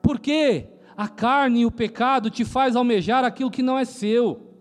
Porque 0.00 0.68
a 0.96 1.06
carne 1.06 1.60
e 1.60 1.66
o 1.66 1.70
pecado 1.70 2.30
te 2.30 2.46
faz 2.46 2.74
almejar 2.74 3.26
aquilo 3.26 3.50
que 3.50 3.62
não 3.62 3.78
é 3.78 3.84
seu. 3.84 4.54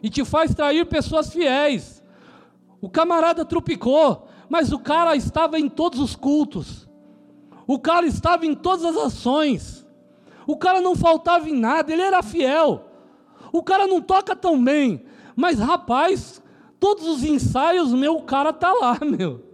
E 0.00 0.08
te 0.08 0.24
faz 0.24 0.54
trair 0.54 0.86
pessoas 0.86 1.32
fiéis. 1.32 2.00
O 2.80 2.88
camarada 2.88 3.44
trupicou, 3.44 4.29
mas 4.50 4.72
o 4.72 4.80
cara 4.80 5.14
estava 5.14 5.60
em 5.60 5.68
todos 5.68 6.00
os 6.00 6.16
cultos, 6.16 6.90
o 7.68 7.78
cara 7.78 8.04
estava 8.04 8.44
em 8.44 8.52
todas 8.52 8.84
as 8.84 8.96
ações, 8.96 9.86
o 10.44 10.56
cara 10.56 10.80
não 10.80 10.96
faltava 10.96 11.48
em 11.48 11.56
nada, 11.56 11.92
ele 11.92 12.02
era 12.02 12.20
fiel. 12.20 12.86
O 13.52 13.62
cara 13.62 13.86
não 13.86 14.00
toca 14.00 14.34
tão 14.34 14.62
bem, 14.62 15.04
mas 15.36 15.60
rapaz, 15.60 16.42
todos 16.80 17.06
os 17.06 17.22
ensaios, 17.22 17.92
meu, 17.92 18.16
o 18.16 18.22
cara 18.22 18.52
tá 18.52 18.72
lá, 18.72 18.98
meu. 19.06 19.44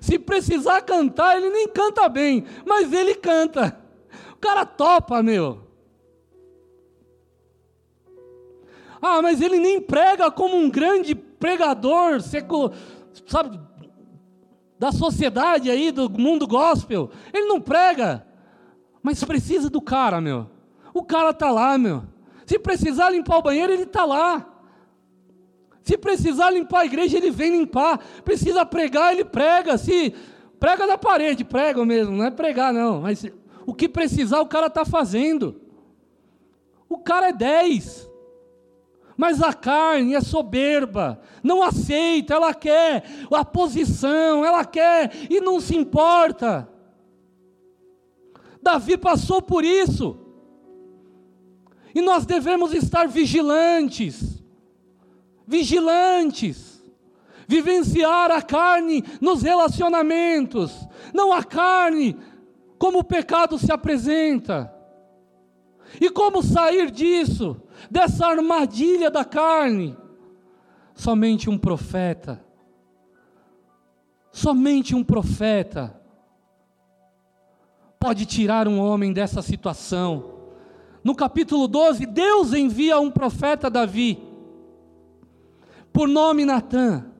Se 0.00 0.18
precisar 0.18 0.82
cantar, 0.82 1.36
ele 1.36 1.50
nem 1.50 1.68
canta 1.68 2.08
bem, 2.08 2.44
mas 2.66 2.92
ele 2.92 3.14
canta. 3.14 3.78
O 4.32 4.36
cara 4.36 4.66
topa, 4.66 5.22
meu. 5.22 5.60
Ah, 9.00 9.22
mas 9.22 9.40
ele 9.40 9.58
nem 9.58 9.80
prega 9.80 10.30
como 10.30 10.56
um 10.56 10.68
grande 10.68 11.14
pregador 11.14 12.20
secular 12.20 12.72
sabe, 13.26 13.60
da 14.78 14.92
sociedade 14.92 15.70
aí, 15.70 15.90
do 15.90 16.10
mundo 16.10 16.46
gospel. 16.46 17.10
Ele 17.32 17.46
não 17.46 17.60
prega, 17.60 18.26
mas 19.02 19.22
precisa 19.24 19.70
do 19.70 19.80
cara, 19.80 20.20
meu. 20.20 20.50
O 20.92 21.02
cara 21.02 21.30
está 21.30 21.50
lá, 21.50 21.76
meu. 21.78 22.04
Se 22.46 22.58
precisar 22.58 23.10
limpar 23.10 23.38
o 23.38 23.42
banheiro, 23.42 23.72
ele 23.72 23.84
está 23.84 24.04
lá. 24.04 24.50
Se 25.82 25.98
precisar 25.98 26.50
limpar 26.50 26.80
a 26.80 26.86
igreja, 26.86 27.18
ele 27.18 27.30
vem 27.30 27.58
limpar. 27.58 27.98
Precisa 28.24 28.64
pregar, 28.64 29.12
ele 29.12 29.24
prega. 29.24 29.76
Se 29.76 30.14
prega 30.58 30.86
na 30.86 30.96
parede, 30.96 31.44
prega 31.44 31.84
mesmo, 31.84 32.16
não 32.16 32.24
é 32.24 32.30
pregar 32.30 32.72
não. 32.72 33.02
Mas 33.02 33.24
o 33.66 33.74
que 33.74 33.88
precisar, 33.88 34.40
o 34.40 34.46
cara 34.46 34.68
está 34.68 34.84
fazendo. 34.84 35.60
O 36.88 36.98
cara 36.98 37.28
é 37.28 37.32
10. 37.32 38.10
Mas 39.16 39.40
a 39.40 39.52
carne 39.52 40.14
é 40.14 40.20
soberba, 40.20 41.20
não 41.42 41.62
aceita, 41.62 42.34
ela 42.34 42.52
quer 42.52 43.04
a 43.32 43.44
posição, 43.44 44.44
ela 44.44 44.64
quer 44.64 45.12
e 45.30 45.40
não 45.40 45.60
se 45.60 45.76
importa. 45.76 46.68
Davi 48.60 48.96
passou 48.96 49.40
por 49.40 49.64
isso. 49.64 50.18
E 51.94 52.00
nós 52.00 52.26
devemos 52.26 52.74
estar 52.74 53.06
vigilantes, 53.06 54.42
vigilantes, 55.46 56.82
vivenciar 57.46 58.32
a 58.32 58.42
carne 58.42 59.04
nos 59.20 59.42
relacionamentos, 59.42 60.72
não 61.12 61.32
a 61.32 61.44
carne 61.44 62.16
como 62.78 62.98
o 62.98 63.04
pecado 63.04 63.58
se 63.58 63.70
apresenta. 63.70 64.74
E 66.00 66.10
como 66.10 66.42
sair 66.42 66.90
disso? 66.90 67.56
Dessa 67.90 68.26
armadilha 68.26 69.10
da 69.10 69.24
carne. 69.24 69.96
Somente 70.94 71.50
um 71.50 71.58
profeta, 71.58 72.44
somente 74.30 74.94
um 74.94 75.02
profeta 75.02 76.00
pode 77.98 78.26
tirar 78.26 78.68
um 78.68 78.78
homem 78.78 79.12
dessa 79.12 79.40
situação. 79.42 80.32
no 81.02 81.14
capítulo 81.14 81.66
12, 81.66 82.06
Deus 82.06 82.52
envia 82.52 82.98
um 83.00 83.10
profeta 83.10 83.68
Davi, 83.68 84.22
por 85.92 86.06
nome 86.06 86.44
Natã. 86.44 87.13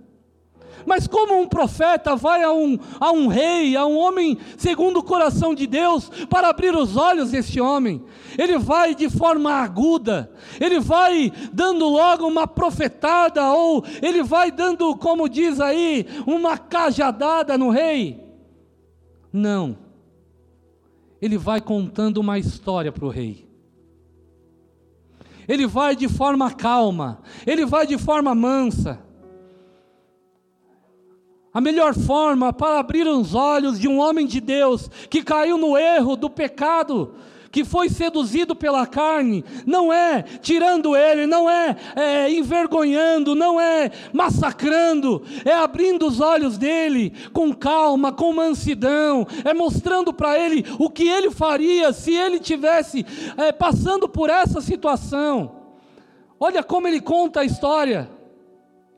Mas 0.86 1.06
como 1.06 1.40
um 1.40 1.46
profeta 1.46 2.16
vai 2.16 2.42
a 2.42 2.52
um, 2.52 2.78
a 3.00 3.12
um 3.12 3.26
rei, 3.26 3.76
a 3.76 3.86
um 3.86 3.96
homem 3.96 4.38
segundo 4.56 4.98
o 4.98 5.02
coração 5.02 5.54
de 5.54 5.66
Deus, 5.66 6.10
para 6.28 6.48
abrir 6.48 6.74
os 6.74 6.96
olhos 6.96 7.30
desse 7.30 7.60
homem? 7.60 8.02
Ele 8.36 8.58
vai 8.58 8.94
de 8.94 9.08
forma 9.08 9.52
aguda, 9.52 10.30
ele 10.60 10.80
vai 10.80 11.32
dando 11.52 11.88
logo 11.88 12.26
uma 12.26 12.46
profetada, 12.46 13.52
ou 13.52 13.84
ele 14.02 14.22
vai 14.22 14.50
dando, 14.50 14.94
como 14.96 15.28
diz 15.28 15.60
aí, 15.60 16.06
uma 16.26 16.58
cajadada 16.58 17.56
no 17.56 17.70
rei? 17.70 18.22
Não. 19.32 19.76
Ele 21.20 21.38
vai 21.38 21.60
contando 21.60 22.18
uma 22.18 22.38
história 22.38 22.92
para 22.92 23.04
o 23.04 23.08
rei. 23.08 23.48
Ele 25.46 25.66
vai 25.66 25.94
de 25.94 26.08
forma 26.08 26.50
calma, 26.52 27.20
ele 27.46 27.66
vai 27.66 27.86
de 27.86 27.98
forma 27.98 28.34
mansa. 28.34 29.00
A 31.54 31.60
melhor 31.60 31.94
forma 31.94 32.52
para 32.52 32.80
abrir 32.80 33.06
os 33.06 33.32
olhos 33.32 33.78
de 33.78 33.86
um 33.86 34.00
homem 34.00 34.26
de 34.26 34.40
Deus 34.40 34.90
que 35.08 35.22
caiu 35.22 35.56
no 35.56 35.78
erro 35.78 36.16
do 36.16 36.28
pecado, 36.28 37.14
que 37.52 37.64
foi 37.64 37.88
seduzido 37.88 38.56
pela 38.56 38.84
carne, 38.84 39.44
não 39.64 39.92
é 39.92 40.24
tirando 40.42 40.96
ele, 40.96 41.24
não 41.24 41.48
é, 41.48 41.76
é, 41.94 42.28
envergonhando, 42.28 43.36
não 43.36 43.60
é 43.60 43.92
massacrando, 44.12 45.22
é 45.44 45.52
abrindo 45.52 46.08
os 46.08 46.18
olhos 46.18 46.58
dele 46.58 47.12
com 47.32 47.54
calma, 47.54 48.10
com 48.10 48.32
mansidão, 48.32 49.24
é 49.44 49.54
mostrando 49.54 50.12
para 50.12 50.36
ele 50.36 50.66
o 50.76 50.90
que 50.90 51.06
ele 51.06 51.30
faria 51.30 51.92
se 51.92 52.12
ele 52.12 52.40
tivesse 52.40 53.06
é, 53.36 53.52
passando 53.52 54.08
por 54.08 54.28
essa 54.28 54.60
situação. 54.60 55.52
Olha 56.40 56.64
como 56.64 56.88
ele 56.88 57.00
conta 57.00 57.42
a 57.42 57.44
história. 57.44 58.10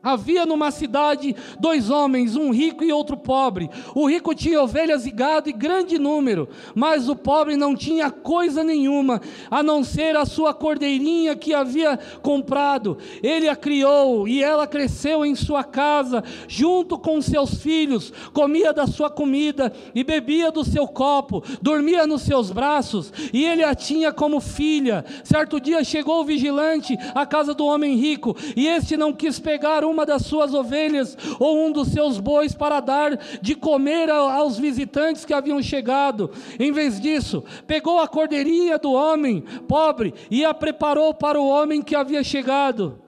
Havia 0.07 0.47
numa 0.47 0.71
cidade 0.71 1.35
dois 1.59 1.91
homens, 1.91 2.37
um 2.37 2.53
rico 2.53 2.85
e 2.85 2.93
outro 2.93 3.17
pobre. 3.17 3.69
O 3.93 4.09
rico 4.09 4.33
tinha 4.37 4.63
ovelhas 4.63 5.05
e 5.05 5.11
gado 5.11 5.51
em 5.51 5.59
grande 5.59 5.99
número, 5.99 6.49
mas 6.77 7.09
o 7.09 7.17
pobre 7.17 7.57
não 7.57 7.75
tinha 7.75 8.09
coisa 8.09 8.63
nenhuma, 8.63 9.21
a 9.51 9.65
não 9.65 9.83
ser 9.83 10.17
a 10.17 10.25
sua 10.25 10.55
cordeirinha 10.55 11.35
que 11.35 11.53
havia 11.53 11.99
comprado. 12.23 12.99
Ele 13.21 13.49
a 13.49 13.57
criou 13.57 14.29
e 14.29 14.45
ela 14.45 14.65
cresceu 14.65 15.27
em 15.27 15.35
sua 15.35 15.65
casa, 15.65 16.23
junto 16.47 16.97
com 16.97 17.21
seus 17.21 17.61
filhos, 17.61 18.13
comia 18.33 18.73
da 18.73 18.87
sua 18.87 19.11
comida 19.11 19.73
e 19.93 20.05
bebia 20.05 20.53
do 20.53 20.63
seu 20.63 20.87
copo, 20.87 21.43
dormia 21.61 22.07
nos 22.07 22.23
seus 22.23 22.53
braços, 22.53 23.13
e 23.33 23.45
ele 23.45 23.65
a 23.65 23.75
tinha 23.75 24.13
como 24.13 24.39
filha. 24.39 25.05
Certo 25.25 25.59
dia 25.59 25.83
chegou 25.83 26.21
o 26.21 26.25
vigilante 26.25 26.97
à 27.13 27.27
casa 27.27 27.53
do 27.53 27.67
homem 27.67 27.97
rico, 27.97 28.37
e 28.55 28.69
este 28.69 28.97
não 28.97 29.13
quis 29.13 29.41
pegar 29.41 29.85
uma 29.85 29.96
uma 29.97 30.05
das 30.05 30.27
suas 30.27 30.53
ovelhas 30.53 31.17
ou 31.41 31.67
um 31.67 31.73
dos 31.73 31.89
seus 31.89 32.21
bois 32.21 32.55
para 32.55 32.81
dar 32.81 33.17
de 33.41 33.55
comer 33.55 34.11
aos 34.11 34.59
visitantes 34.59 35.25
que 35.25 35.33
haviam 35.33 35.63
chegado. 35.63 36.31
Em 36.61 36.71
vez 36.71 37.01
disso, 37.01 37.43
pegou 37.67 37.99
a 37.99 38.07
cordeirinha 38.07 38.79
do 38.79 38.93
homem 38.93 39.43
pobre 39.67 40.13
e 40.31 40.45
a 40.45 40.53
preparou 40.53 41.15
para 41.15 41.41
o 41.41 41.49
homem 41.49 41.81
que 41.81 41.97
havia 41.97 42.23
chegado. 42.23 43.01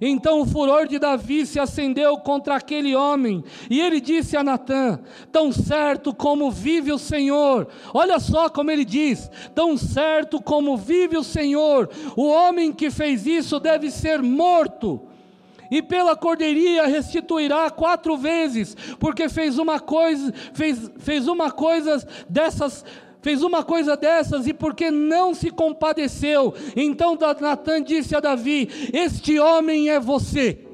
Então 0.00 0.42
o 0.42 0.46
furor 0.46 0.86
de 0.86 0.96
Davi 0.96 1.44
se 1.44 1.58
acendeu 1.58 2.16
contra 2.18 2.54
aquele 2.54 2.94
homem, 2.94 3.42
e 3.68 3.80
ele 3.80 4.00
disse 4.00 4.36
a 4.36 4.44
Natã: 4.44 5.00
Tão 5.32 5.50
certo 5.50 6.14
como 6.14 6.52
vive 6.52 6.92
o 6.92 6.98
Senhor, 6.98 7.66
olha 7.92 8.20
só 8.20 8.48
como 8.48 8.70
ele 8.70 8.84
diz: 8.84 9.28
Tão 9.56 9.76
certo 9.76 10.40
como 10.40 10.76
vive 10.76 11.16
o 11.16 11.24
Senhor, 11.24 11.90
o 12.16 12.28
homem 12.28 12.72
que 12.72 12.92
fez 12.92 13.26
isso 13.26 13.58
deve 13.58 13.90
ser 13.90 14.22
morto 14.22 15.07
e 15.70 15.82
pela 15.82 16.16
cordeiria 16.16 16.86
restituirá 16.86 17.70
quatro 17.70 18.16
vezes, 18.16 18.76
porque 18.98 19.28
fez 19.28 19.58
uma 19.58 19.78
coisa, 19.78 20.32
fez, 20.54 20.90
fez 20.98 21.28
uma 21.28 21.50
coisa 21.50 22.06
dessas, 22.28 22.84
fez 23.20 23.42
uma 23.42 23.62
coisa 23.62 23.96
dessas 23.96 24.46
e 24.46 24.54
porque 24.54 24.90
não 24.90 25.34
se 25.34 25.50
compadeceu. 25.50 26.54
Então 26.76 27.16
Natan 27.40 27.82
disse 27.82 28.14
a 28.16 28.20
Davi: 28.20 28.68
Este 28.92 29.38
homem 29.38 29.90
é 29.90 30.00
você. 30.00 30.64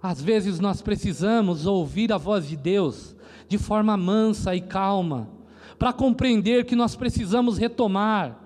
Às 0.00 0.22
vezes 0.22 0.60
nós 0.60 0.80
precisamos 0.80 1.66
ouvir 1.66 2.12
a 2.12 2.16
voz 2.16 2.46
de 2.46 2.56
Deus 2.56 3.16
de 3.48 3.58
forma 3.58 3.96
mansa 3.96 4.54
e 4.54 4.60
calma 4.60 5.37
para 5.78 5.92
compreender 5.92 6.64
que 6.64 6.74
nós 6.74 6.96
precisamos 6.96 7.56
retomar 7.56 8.38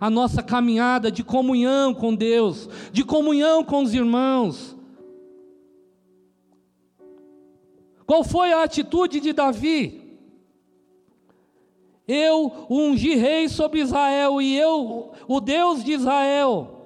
a 0.00 0.08
nossa 0.08 0.42
caminhada 0.42 1.10
de 1.10 1.22
comunhão 1.22 1.94
com 1.94 2.14
Deus, 2.14 2.68
de 2.90 3.04
comunhão 3.04 3.62
com 3.62 3.82
os 3.82 3.94
irmãos. 3.94 4.76
Qual 8.06 8.24
foi 8.24 8.52
a 8.52 8.64
atitude 8.64 9.20
de 9.20 9.32
Davi? 9.32 10.18
Eu 12.08 12.66
ungi 12.68 13.14
rei 13.14 13.48
sobre 13.48 13.80
Israel 13.80 14.42
e 14.42 14.56
eu, 14.56 15.12
o 15.28 15.40
Deus 15.40 15.84
de 15.84 15.92
Israel, 15.92 16.79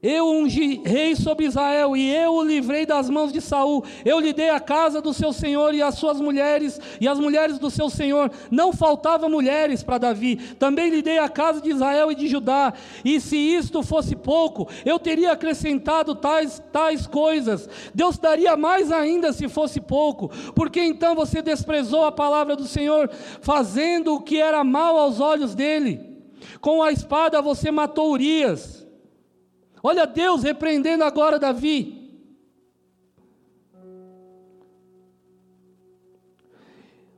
Eu 0.00 0.28
ungi 0.28 0.80
rei 0.84 1.16
sobre 1.16 1.46
Israel 1.46 1.96
e 1.96 2.08
eu 2.08 2.34
o 2.34 2.44
livrei 2.44 2.86
das 2.86 3.10
mãos 3.10 3.32
de 3.32 3.40
Saul. 3.40 3.84
Eu 4.04 4.20
lhe 4.20 4.32
dei 4.32 4.48
a 4.48 4.60
casa 4.60 5.02
do 5.02 5.12
seu 5.12 5.32
senhor 5.32 5.74
e 5.74 5.82
as 5.82 5.96
suas 5.96 6.20
mulheres 6.20 6.80
e 7.00 7.08
as 7.08 7.18
mulheres 7.18 7.58
do 7.58 7.68
seu 7.68 7.90
senhor. 7.90 8.30
Não 8.48 8.72
faltava 8.72 9.28
mulheres 9.28 9.82
para 9.82 9.98
Davi. 9.98 10.36
Também 10.36 10.88
lhe 10.88 11.02
dei 11.02 11.18
a 11.18 11.28
casa 11.28 11.60
de 11.60 11.70
Israel 11.70 12.12
e 12.12 12.14
de 12.14 12.28
Judá. 12.28 12.72
E 13.04 13.20
se 13.20 13.36
isto 13.36 13.82
fosse 13.82 14.14
pouco, 14.14 14.68
eu 14.86 15.00
teria 15.00 15.32
acrescentado 15.32 16.14
tais 16.14 16.62
tais 16.72 17.04
coisas. 17.04 17.68
Deus 17.92 18.18
daria 18.18 18.56
mais 18.56 18.92
ainda 18.92 19.32
se 19.32 19.48
fosse 19.48 19.80
pouco. 19.80 20.30
Porque 20.54 20.80
então 20.80 21.16
você 21.16 21.42
desprezou 21.42 22.04
a 22.04 22.12
palavra 22.12 22.54
do 22.54 22.68
Senhor, 22.68 23.10
fazendo 23.40 24.14
o 24.14 24.20
que 24.20 24.40
era 24.40 24.62
mal 24.62 24.96
aos 24.96 25.18
olhos 25.18 25.56
dele. 25.56 26.00
Com 26.60 26.84
a 26.84 26.92
espada 26.92 27.42
você 27.42 27.72
matou 27.72 28.12
Urias 28.12 28.77
Olha 29.82 30.06
Deus 30.06 30.42
repreendendo 30.42 31.04
agora 31.04 31.38
Davi. 31.38 31.98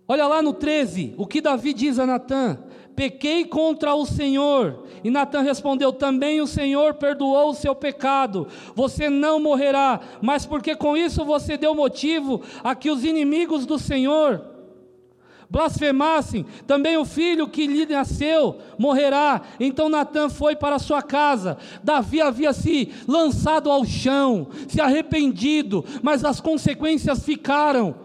Olha 0.07 0.27
lá 0.27 0.43
no 0.43 0.53
13, 0.53 1.15
o 1.17 1.27
que 1.27 1.41
Davi 1.41 1.73
diz 1.73 1.99
a 1.99 2.07
Natã: 2.07 2.59
Pequei 2.97 3.45
contra 3.45 3.95
o 3.95 4.05
Senhor. 4.05 4.85
E 5.05 5.11
Natã 5.11 5.41
respondeu: 5.41 5.93
Também 5.93 6.41
o 6.41 6.47
Senhor 6.47 6.95
perdoou 6.95 7.51
o 7.51 7.55
seu 7.55 7.75
pecado. 7.75 8.49
Você 8.75 9.09
não 9.09 9.39
morrerá, 9.41 10.01
mas 10.21 10.45
porque 10.45 10.75
com 10.75 10.97
isso 10.97 11.25
você 11.25 11.57
deu 11.57 11.75
motivo 11.75 12.43
a 12.63 12.75
que 12.75 12.91
os 12.91 13.05
inimigos 13.05 13.65
do 13.65 13.79
Senhor 13.79 14.50
blasfemassem, 15.51 16.47
também 16.67 16.97
o 16.97 17.05
filho 17.05 17.49
que 17.49 17.67
lhe 17.67 17.85
nasceu 17.85 18.59
morrerá. 18.79 19.43
Então 19.59 19.89
Natan 19.89 20.29
foi 20.29 20.55
para 20.55 20.79
sua 20.79 21.03
casa. 21.03 21.59
Davi 21.83 22.21
havia 22.21 22.53
se 22.53 22.93
lançado 23.09 23.71
ao 23.71 23.85
chão, 23.85 24.49
se 24.69 24.81
arrependido, 24.81 25.85
mas 26.03 26.25
as 26.25 26.41
consequências 26.41 27.25
ficaram. 27.25 27.97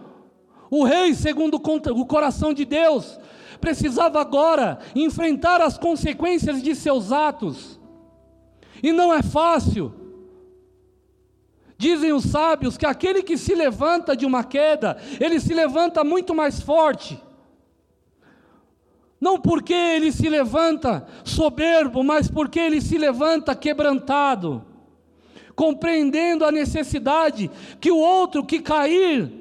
O 0.71 0.83
rei, 0.83 1.13
segundo 1.13 1.55
o 1.55 2.05
coração 2.05 2.51
de 2.51 2.65
Deus, 2.65 3.19
precisava 3.61 4.19
agora 4.19 4.79
enfrentar 4.95 5.61
as 5.61 5.77
consequências 5.77 6.61
de 6.63 6.75
seus 6.75 7.11
atos. 7.11 7.79
E 8.81 8.91
não 8.91 9.13
é 9.13 9.21
fácil. 9.21 9.93
Dizem 11.77 12.11
os 12.13 12.23
sábios 12.23 12.77
que 12.77 12.85
aquele 12.85 13.21
que 13.21 13.37
se 13.37 13.53
levanta 13.53 14.15
de 14.15 14.25
uma 14.25 14.43
queda, 14.43 14.97
ele 15.19 15.39
se 15.39 15.53
levanta 15.53 16.03
muito 16.03 16.33
mais 16.33 16.61
forte. 16.61 17.21
Não 19.25 19.39
porque 19.39 19.73
ele 19.73 20.11
se 20.11 20.29
levanta 20.29 21.03
soberbo, 21.23 22.03
mas 22.03 22.29
porque 22.29 22.59
ele 22.59 22.79
se 22.79 22.95
levanta 22.95 23.55
quebrantado, 23.55 24.63
compreendendo 25.55 26.45
a 26.45 26.51
necessidade 26.51 27.49
que 27.81 27.89
o 27.89 27.97
outro 27.97 28.45
que 28.45 28.59
cair 28.59 29.31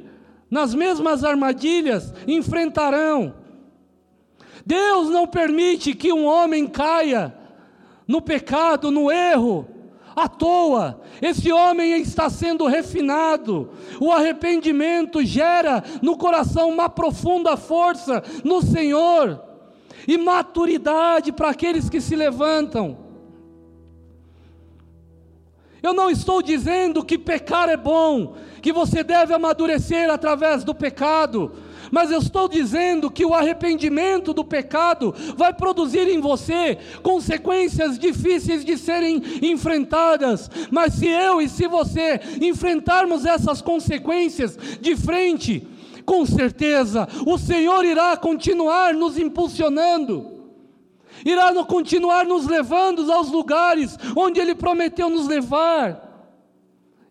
nas 0.51 0.75
mesmas 0.75 1.23
armadilhas 1.23 2.15
enfrentarão. 2.27 3.35
Deus 4.65 5.11
não 5.11 5.27
permite 5.27 5.95
que 5.95 6.11
um 6.11 6.25
homem 6.25 6.67
caia 6.67 7.37
no 8.09 8.23
pecado, 8.23 8.91
no 8.91 9.13
erro, 9.13 9.69
à 10.17 10.27
toa. 10.27 11.03
Esse 11.21 11.53
homem 11.53 12.01
está 12.01 12.31
sendo 12.31 12.65
refinado. 12.67 13.69
O 14.01 14.11
arrependimento 14.11 15.23
gera 15.23 15.85
no 16.01 16.17
coração 16.17 16.71
uma 16.71 16.89
profunda 16.89 17.55
força 17.55 18.23
no 18.43 18.63
Senhor 18.63 19.53
e 20.07 20.19
maturidade 20.19 21.33
para 21.33 21.51
aqueles 21.51 21.89
que 21.89 22.01
se 22.01 22.15
levantam. 22.15 23.05
Eu 25.83 25.93
não 25.93 26.09
estou 26.09 26.41
dizendo 26.41 27.05
que 27.05 27.19
pecar 27.19 27.69
é 27.69 27.77
bom, 27.77 28.37
que 28.63 28.73
você 28.73 29.05
deve 29.05 29.35
amadurecer 29.35 30.09
através 30.09 30.65
do 30.65 30.75
pecado, 30.75 31.53
mas 31.91 32.11
eu 32.11 32.21
estou 32.21 32.49
dizendo 32.49 33.11
que 33.11 33.23
o 33.23 33.35
arrependimento 33.35 34.33
do 34.33 34.43
pecado 34.43 35.15
vai 35.37 35.53
produzir 35.53 36.09
em 36.09 36.21
você 36.21 36.79
consequências 37.03 37.99
difíceis 37.99 38.65
de 38.65 38.79
serem 38.79 39.23
enfrentadas, 39.43 40.51
mas 40.71 40.95
se 40.95 41.07
eu 41.07 41.43
e 41.43 41.49
se 41.51 41.69
você 41.69 42.19
enfrentarmos 42.41 43.27
essas 43.27 43.61
consequências 43.61 44.59
de 44.81 44.97
frente, 44.97 45.69
com 46.05 46.25
certeza 46.27 47.09
o 47.27 47.39
Senhor 47.39 47.85
irá 47.85 48.17
continuar 48.17 48.95
nos 48.95 49.19
impulsionando 49.19 50.35
irá 51.25 51.65
continuar 51.65 52.27
nos 52.27 52.47
levando 52.47 53.11
aos 53.13 53.31
lugares 53.31 53.97
onde 54.17 54.41
Ele 54.41 54.55
prometeu 54.55 55.09
nos 55.09 55.27
levar. 55.27 56.03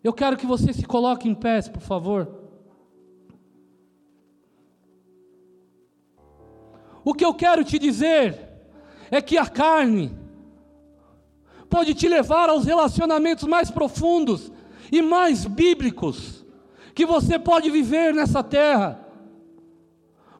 Eu 0.02 0.12
quero 0.12 0.36
que 0.36 0.46
você 0.46 0.72
se 0.72 0.84
coloque 0.84 1.28
em 1.28 1.34
pé, 1.34 1.62
por 1.62 1.80
favor. 1.80 2.42
O 7.04 7.14
que 7.14 7.24
eu 7.24 7.34
quero 7.34 7.64
te 7.64 7.78
dizer 7.78 8.38
é 9.10 9.20
que 9.20 9.36
a 9.36 9.46
carne 9.46 10.16
pode 11.68 11.94
te 11.94 12.08
levar 12.08 12.48
aos 12.48 12.64
relacionamentos 12.64 13.44
mais 13.44 13.70
profundos 13.70 14.50
e 14.92 15.02
mais 15.02 15.44
bíblicos 15.44 16.43
que 16.94 17.04
você 17.04 17.38
pode 17.38 17.70
viver 17.70 18.14
nessa 18.14 18.42
terra 18.42 19.04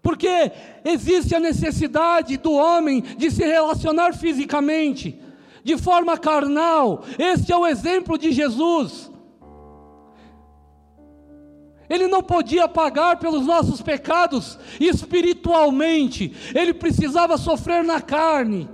porque 0.04 0.52
existe 0.84 1.34
a 1.34 1.40
necessidade 1.40 2.36
do 2.36 2.52
homem 2.52 3.00
de 3.00 3.30
se 3.30 3.42
relacionar 3.42 4.12
fisicamente, 4.12 5.18
de 5.64 5.78
forma 5.78 6.18
carnal. 6.18 7.02
Este 7.18 7.50
é 7.50 7.56
o 7.56 7.66
exemplo 7.66 8.18
de 8.18 8.30
Jesus. 8.30 9.10
Ele 11.88 12.06
não 12.06 12.22
podia 12.22 12.68
pagar 12.68 13.18
pelos 13.18 13.46
nossos 13.46 13.80
pecados 13.80 14.58
espiritualmente, 14.78 16.36
ele 16.54 16.74
precisava 16.74 17.38
sofrer 17.38 17.82
na 17.82 17.98
carne. 17.98 18.68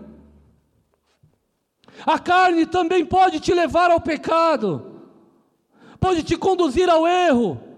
A 2.04 2.18
carne 2.18 2.66
também 2.66 3.06
pode 3.06 3.38
te 3.38 3.54
levar 3.54 3.92
ao 3.92 4.00
pecado, 4.00 5.00
pode 6.00 6.24
te 6.24 6.36
conduzir 6.36 6.90
ao 6.90 7.06
erro 7.06 7.69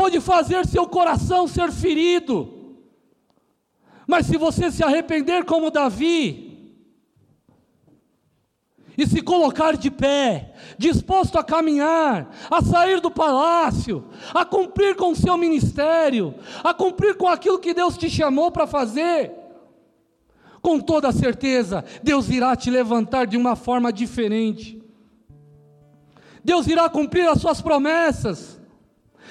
pode 0.00 0.18
fazer 0.18 0.66
seu 0.66 0.86
coração 0.86 1.46
ser 1.46 1.70
ferido. 1.70 2.78
Mas 4.06 4.24
se 4.24 4.38
você 4.38 4.70
se 4.70 4.82
arrepender 4.82 5.44
como 5.44 5.70
Davi, 5.70 6.48
e 8.96 9.06
se 9.06 9.20
colocar 9.20 9.76
de 9.76 9.90
pé, 9.90 10.54
disposto 10.78 11.38
a 11.38 11.44
caminhar, 11.44 12.34
a 12.50 12.62
sair 12.62 12.98
do 12.98 13.10
palácio, 13.10 14.06
a 14.32 14.42
cumprir 14.42 14.96
com 14.96 15.10
o 15.10 15.16
seu 15.16 15.36
ministério, 15.36 16.34
a 16.64 16.72
cumprir 16.72 17.14
com 17.18 17.28
aquilo 17.28 17.58
que 17.58 17.74
Deus 17.74 17.98
te 17.98 18.08
chamou 18.08 18.50
para 18.50 18.66
fazer, 18.66 19.30
com 20.62 20.80
toda 20.80 21.12
certeza, 21.12 21.84
Deus 22.02 22.30
irá 22.30 22.56
te 22.56 22.70
levantar 22.70 23.26
de 23.26 23.36
uma 23.36 23.54
forma 23.54 23.92
diferente. 23.92 24.82
Deus 26.42 26.66
irá 26.66 26.88
cumprir 26.88 27.28
as 27.28 27.38
suas 27.38 27.60
promessas. 27.60 28.59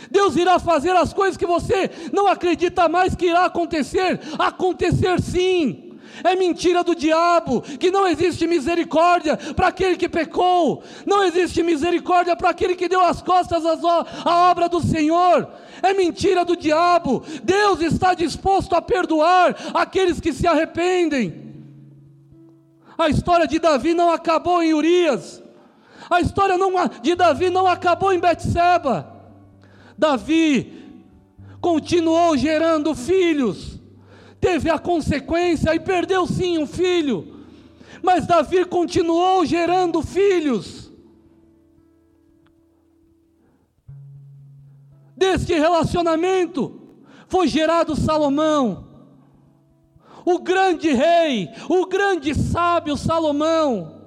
Deus 0.10 0.36
irá 0.36 0.60
fazer 0.60 0.96
as 0.96 1.14
coisas 1.14 1.38
que 1.38 1.46
você 1.46 1.90
não 2.14 2.28
acredita 2.28 2.88
mais 2.88 3.16
que 3.16 3.28
irá 3.28 3.46
acontecer, 3.46 4.20
acontecer 4.38 5.22
sim. 5.22 5.90
É 6.24 6.36
mentira 6.36 6.84
do 6.84 6.96
diabo 6.96 7.62
que 7.62 7.92
não 7.92 8.08
existe 8.08 8.46
misericórdia 8.46 9.38
para 9.56 9.68
aquele 9.68 9.96
que 9.96 10.10
pecou, 10.10 10.84
não 11.06 11.24
existe 11.24 11.64
misericórdia 11.64 12.36
para 12.36 12.50
aquele 12.50 12.76
que 12.76 12.90
deu 12.90 13.02
as 13.02 13.22
costas 13.22 13.64
à 13.66 14.50
obra 14.52 14.68
do 14.68 14.82
Senhor. 14.82 15.48
É 15.82 15.94
mentira 15.94 16.44
do 16.44 16.58
diabo. 16.58 17.24
Deus 17.44 17.82
está 17.82 18.14
disposto 18.14 18.76
a 18.76 18.82
perdoar 18.82 19.56
aqueles 19.74 20.20
que 20.20 20.34
se 20.34 20.46
arrependem. 20.46 21.48
A 22.98 23.08
história 23.08 23.48
de 23.48 23.60
Davi 23.60 23.94
não 23.94 24.12
acabou 24.12 24.62
em 24.62 24.74
Urias. 24.74 25.42
A 26.10 26.20
história 26.20 26.58
de 27.02 27.16
Davi 27.16 27.50
não 27.50 27.66
acabou 27.66 28.12
em 28.12 28.20
Betseba. 28.20 29.19
Davi 30.00 30.82
continuou 31.60 32.38
gerando 32.38 32.96
filhos, 32.96 33.78
teve 34.40 34.70
a 34.70 34.80
consequência 34.80 35.76
e 35.76 35.80
perdeu 35.82 36.26
sim 36.26 36.58
um 36.58 36.66
filho, 36.66 37.44
mas 38.02 38.26
Davi 38.26 38.64
continuou 38.64 39.46
gerando 39.46 40.02
filhos. 40.02 40.90
Deste 45.18 45.54
relacionamento 45.54 46.80
foi 47.28 47.50
gerado 47.50 47.94
Salomão, 47.94 48.88
o 50.24 50.40
grande 50.40 50.94
rei, 50.94 51.50
o 51.68 51.86
grande 51.86 52.34
sábio 52.34 52.96
Salomão. 52.96 53.99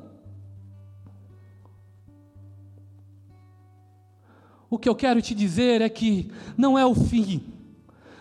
O 4.73 4.79
que 4.79 4.89
eu 4.89 4.95
quero 4.95 5.20
te 5.20 5.35
dizer 5.35 5.83
é 5.83 5.89
que 5.91 6.31
não 6.57 6.79
é 6.79 6.87
o 6.87 6.95
fim, 6.95 7.45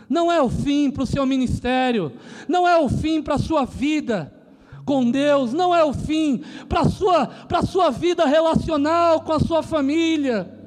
não 0.10 0.30
é 0.30 0.41
o 0.41 0.49
fim 0.49 0.91
para 0.91 1.04
o 1.04 1.06
seu 1.06 1.26
ministério, 1.26 2.12
não 2.45 2.68
é 2.68 2.78
o 2.78 2.89
fim 2.89 3.22
para 3.22 3.36
a 3.36 3.39
sua 3.39 3.64
vida 3.64 4.36
com 4.84 5.10
Deus, 5.10 5.54
não 5.54 5.74
é 5.74 5.82
o 5.86 5.93
fim 5.93 6.43
para 6.68 6.82
a 6.82 6.89
sua, 6.89 7.30
sua 7.66 7.89
vida 7.89 8.26
relacional 8.26 9.22
com 9.22 9.32
a 9.32 9.39
sua 9.39 9.64
família, 9.64 10.60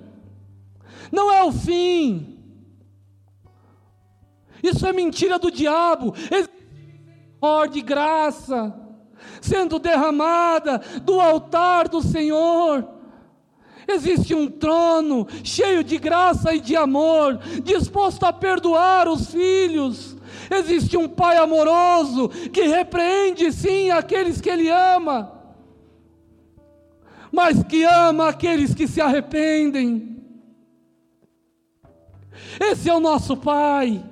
não 1.12 1.30
é 1.30 1.44
o 1.44 1.52
fim. 1.52 2.34
Isso 4.62 4.86
é 4.86 4.92
mentira 4.94 5.38
do 5.38 5.50
diabo. 5.50 6.14
Existe 6.16 6.64
de 7.70 7.82
graça 7.82 8.74
sendo 9.42 9.78
derramada 9.78 10.78
do 11.02 11.20
altar 11.20 11.90
do 11.90 12.00
Senhor. 12.00 12.88
Existe 13.86 14.34
um 14.34 14.48
trono 14.48 15.26
cheio 15.42 15.84
de 15.84 15.98
graça 15.98 16.54
e 16.54 16.60
de 16.60 16.74
amor, 16.74 17.38
disposto 17.62 18.24
a 18.24 18.32
perdoar 18.32 19.08
os 19.08 19.30
filhos. 19.30 20.16
Existe 20.50 20.96
um 20.96 21.08
Pai 21.08 21.36
amoroso 21.36 22.28
que 22.28 22.62
repreende 22.62 23.52
sim 23.52 23.90
aqueles 23.90 24.40
que 24.40 24.50
Ele 24.50 24.68
ama, 24.68 25.32
mas 27.30 27.62
que 27.64 27.84
ama 27.84 28.28
aqueles 28.28 28.74
que 28.74 28.86
se 28.86 29.00
arrependem. 29.00 30.14
Esse 32.60 32.88
é 32.88 32.94
o 32.94 33.00
nosso 33.00 33.36
Pai. 33.36 34.04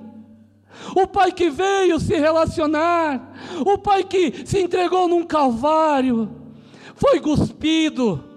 O 0.95 1.07
Pai 1.07 1.31
que 1.31 1.49
veio 1.49 1.99
se 1.99 2.15
relacionar, 2.15 3.33
o 3.65 3.77
Pai 3.77 4.03
que 4.03 4.45
se 4.45 4.59
entregou 4.59 5.07
num 5.07 5.23
calvário, 5.23 6.29
foi 6.95 7.19
cuspido, 7.19 8.32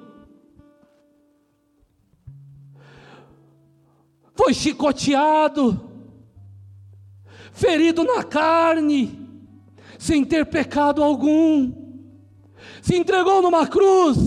foi 4.37 4.53
chicoteado, 4.53 5.91
ferido 7.53 8.05
na 8.05 8.23
carne, 8.23 9.27
sem 9.99 10.25
ter 10.25 10.45
pecado 10.47 11.03
algum, 11.03 11.73
se 12.83 12.95
entregou 12.95 13.41
numa 13.41 13.67
cruz, 13.67 14.19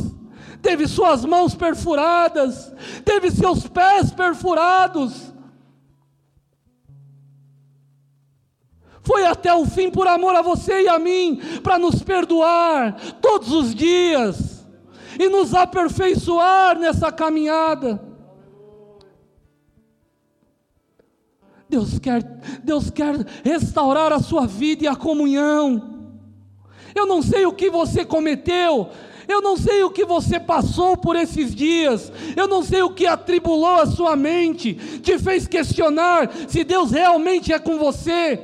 teve 0.61 0.87
suas 0.87 1.23
mãos 1.23 1.53
perfuradas, 1.53 2.73
teve 3.05 3.29
seus 3.29 3.67
pés 3.67 4.11
perfurados, 4.11 5.31
foi 9.03 9.25
até 9.25 9.53
o 9.53 9.65
fim 9.65 9.89
por 9.89 10.07
amor 10.07 10.35
a 10.35 10.41
você 10.41 10.83
e 10.83 10.87
a 10.89 10.99
mim, 10.99 11.39
para 11.63 11.79
nos 11.79 12.01
perdoar 12.03 12.95
todos 13.21 13.51
os 13.51 13.73
dias 13.73 14.67
e 15.19 15.29
nos 15.29 15.53
aperfeiçoar 15.53 16.77
nessa 16.77 17.11
caminhada. 17.11 18.08
Deus 21.69 21.99
quer, 21.99 22.23
Deus 22.63 22.89
quer 22.89 23.15
restaurar 23.43 24.11
a 24.11 24.19
sua 24.19 24.47
vida 24.47 24.85
e 24.85 24.87
a 24.87 24.95
comunhão. 24.95 25.99
Eu 26.95 27.05
não 27.05 27.21
sei 27.21 27.45
o 27.45 27.53
que 27.53 27.69
você 27.69 28.03
cometeu, 28.03 28.89
eu 29.27 29.41
não 29.41 29.55
sei 29.55 29.83
o 29.83 29.91
que 29.91 30.03
você 30.03 30.39
passou 30.39 30.97
por 30.97 31.15
esses 31.15 31.53
dias, 31.53 32.11
eu 32.35 32.47
não 32.47 32.63
sei 32.63 32.81
o 32.81 32.89
que 32.89 33.05
atribulou 33.05 33.75
a 33.75 33.85
sua 33.85 34.15
mente, 34.15 34.73
te 34.73 35.19
fez 35.19 35.47
questionar 35.47 36.31
se 36.47 36.63
Deus 36.63 36.89
realmente 36.89 37.53
é 37.53 37.59
com 37.59 37.77
você 37.77 38.41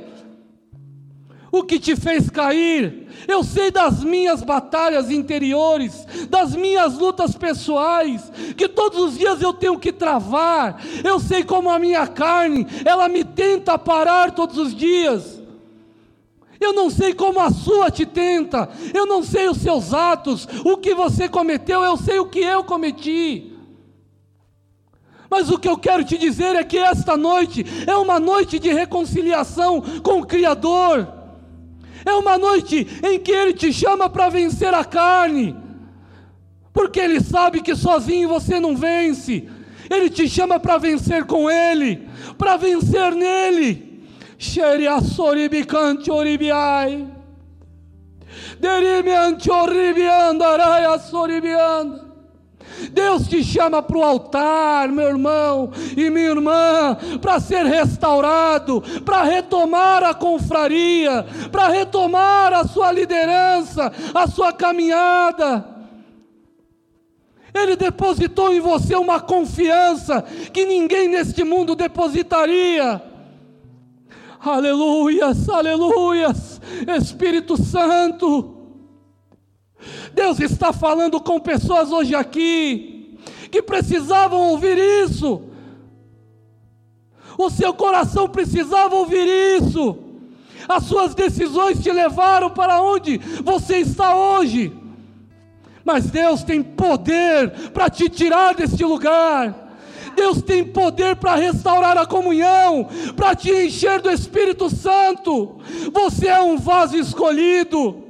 o 1.58 1.64
que 1.64 1.78
te 1.78 1.96
fez 1.96 2.28
cair. 2.30 3.06
Eu 3.26 3.42
sei 3.42 3.70
das 3.70 4.04
minhas 4.04 4.42
batalhas 4.42 5.10
interiores, 5.10 6.06
das 6.28 6.54
minhas 6.54 6.98
lutas 6.98 7.34
pessoais, 7.34 8.30
que 8.56 8.68
todos 8.68 8.98
os 8.98 9.18
dias 9.18 9.40
eu 9.40 9.52
tenho 9.52 9.78
que 9.78 9.92
travar. 9.92 10.80
Eu 11.04 11.18
sei 11.18 11.44
como 11.44 11.70
a 11.70 11.78
minha 11.78 12.06
carne, 12.06 12.66
ela 12.84 13.08
me 13.08 13.24
tenta 13.24 13.78
parar 13.78 14.32
todos 14.32 14.58
os 14.58 14.74
dias. 14.74 15.40
Eu 16.60 16.72
não 16.72 16.88
sei 16.90 17.14
como 17.14 17.40
a 17.40 17.50
sua 17.50 17.90
te 17.90 18.06
tenta, 18.06 18.68
eu 18.94 19.06
não 19.06 19.22
sei 19.22 19.48
os 19.48 19.58
seus 19.58 19.92
atos, 19.92 20.48
o 20.64 20.76
que 20.76 20.94
você 20.94 21.28
cometeu, 21.28 21.82
eu 21.82 21.96
sei 21.96 22.18
o 22.18 22.26
que 22.26 22.40
eu 22.40 22.64
cometi. 22.64 23.52
Mas 25.28 25.50
o 25.50 25.58
que 25.58 25.68
eu 25.68 25.76
quero 25.76 26.04
te 26.04 26.16
dizer 26.16 26.56
é 26.56 26.64
que 26.64 26.78
esta 26.78 27.16
noite 27.16 27.64
é 27.86 27.96
uma 27.96 28.18
noite 28.18 28.58
de 28.58 28.72
reconciliação 28.72 29.82
com 30.02 30.20
o 30.20 30.26
Criador, 30.26 31.15
é 32.06 32.14
uma 32.14 32.38
noite 32.38 32.86
em 33.02 33.18
que 33.18 33.32
Ele 33.32 33.52
te 33.52 33.72
chama 33.72 34.08
para 34.08 34.28
vencer 34.28 34.72
a 34.72 34.84
carne, 34.84 35.56
porque 36.72 37.00
Ele 37.00 37.20
sabe 37.20 37.60
que 37.60 37.74
sozinho 37.74 38.28
você 38.28 38.60
não 38.60 38.76
vence, 38.76 39.48
Ele 39.90 40.08
te 40.08 40.28
chama 40.28 40.60
para 40.60 40.78
vencer 40.78 41.24
com 41.24 41.50
Ele, 41.50 42.08
para 42.38 42.56
vencer 42.56 43.12
nele. 43.12 43.84
Xeriasoribicante 44.38 46.10
oribiai. 46.10 47.08
Derimiante 48.60 49.50
oribianda, 49.50 50.98
soribianda. 50.98 52.05
Deus 52.92 53.26
te 53.28 53.42
chama 53.42 53.82
para 53.82 53.96
o 53.96 54.02
altar, 54.02 54.88
meu 54.88 55.08
irmão 55.08 55.70
e 55.96 56.10
minha 56.10 56.30
irmã, 56.30 56.96
para 57.20 57.40
ser 57.40 57.64
restaurado, 57.64 58.82
para 59.04 59.22
retomar 59.22 60.02
a 60.02 60.14
confraria, 60.14 61.26
para 61.50 61.68
retomar 61.68 62.52
a 62.52 62.66
sua 62.66 62.92
liderança, 62.92 63.92
a 64.14 64.26
sua 64.26 64.52
caminhada. 64.52 65.76
Ele 67.54 67.74
depositou 67.74 68.52
em 68.52 68.60
você 68.60 68.94
uma 68.94 69.18
confiança 69.18 70.22
que 70.52 70.66
ninguém 70.66 71.08
neste 71.08 71.42
mundo 71.42 71.74
depositaria. 71.74 73.02
Aleluias, 74.38 75.48
aleluias, 75.48 76.60
Espírito 76.98 77.56
Santo. 77.56 78.55
Deus 80.14 80.40
está 80.40 80.72
falando 80.72 81.20
com 81.20 81.38
pessoas 81.38 81.90
hoje 81.90 82.14
aqui 82.14 83.18
que 83.50 83.62
precisavam 83.62 84.50
ouvir 84.50 84.78
isso. 84.78 85.42
O 87.38 87.50
seu 87.50 87.72
coração 87.74 88.28
precisava 88.28 88.94
ouvir 88.94 89.26
isso. 89.60 89.98
As 90.68 90.84
suas 90.84 91.14
decisões 91.14 91.82
te 91.82 91.90
levaram 91.92 92.50
para 92.50 92.82
onde 92.82 93.18
você 93.44 93.78
está 93.78 94.16
hoje. 94.16 94.72
Mas 95.84 96.10
Deus 96.10 96.42
tem 96.42 96.62
poder 96.62 97.70
para 97.72 97.88
te 97.88 98.08
tirar 98.08 98.54
deste 98.54 98.84
lugar. 98.84 99.66
Deus 100.16 100.40
tem 100.40 100.64
poder 100.64 101.16
para 101.16 101.34
restaurar 101.34 101.96
a 101.98 102.06
comunhão, 102.06 102.88
para 103.14 103.34
te 103.36 103.50
encher 103.50 104.00
do 104.00 104.10
Espírito 104.10 104.70
Santo. 104.70 105.58
Você 105.92 106.26
é 106.26 106.40
um 106.40 106.56
vaso 106.56 106.96
escolhido. 106.96 108.05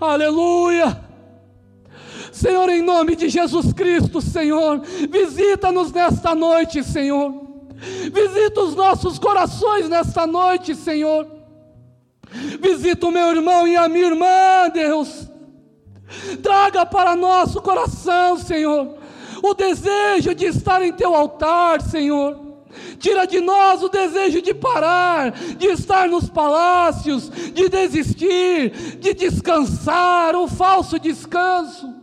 Aleluia. 0.00 1.08
Senhor, 2.32 2.68
em 2.68 2.82
nome 2.82 3.16
de 3.16 3.28
Jesus 3.28 3.72
Cristo, 3.72 4.20
Senhor, 4.20 4.80
visita-nos 5.10 5.92
nesta 5.92 6.34
noite, 6.34 6.84
Senhor. 6.84 7.48
Visita 7.74 8.60
os 8.60 8.74
nossos 8.74 9.18
corações 9.18 9.88
nesta 9.88 10.26
noite, 10.26 10.74
Senhor. 10.74 11.26
Visita 12.60 13.06
o 13.06 13.10
meu 13.10 13.30
irmão 13.30 13.66
e 13.66 13.76
a 13.76 13.88
minha 13.88 14.06
irmã, 14.06 14.70
Deus. 14.72 15.28
Traga 16.42 16.86
para 16.86 17.16
nosso 17.16 17.60
coração, 17.60 18.38
Senhor, 18.38 18.96
o 19.42 19.54
desejo 19.54 20.34
de 20.34 20.46
estar 20.46 20.82
em 20.82 20.92
teu 20.92 21.14
altar, 21.14 21.80
Senhor. 21.82 22.47
Tira 22.98 23.26
de 23.26 23.40
nós 23.40 23.82
o 23.82 23.88
desejo 23.88 24.42
de 24.42 24.52
parar, 24.52 25.30
de 25.30 25.66
estar 25.66 26.08
nos 26.08 26.28
palácios, 26.28 27.30
de 27.30 27.68
desistir, 27.68 28.70
de 28.98 29.14
descansar, 29.14 30.34
o 30.34 30.48
falso 30.48 30.98
descanso. 30.98 31.94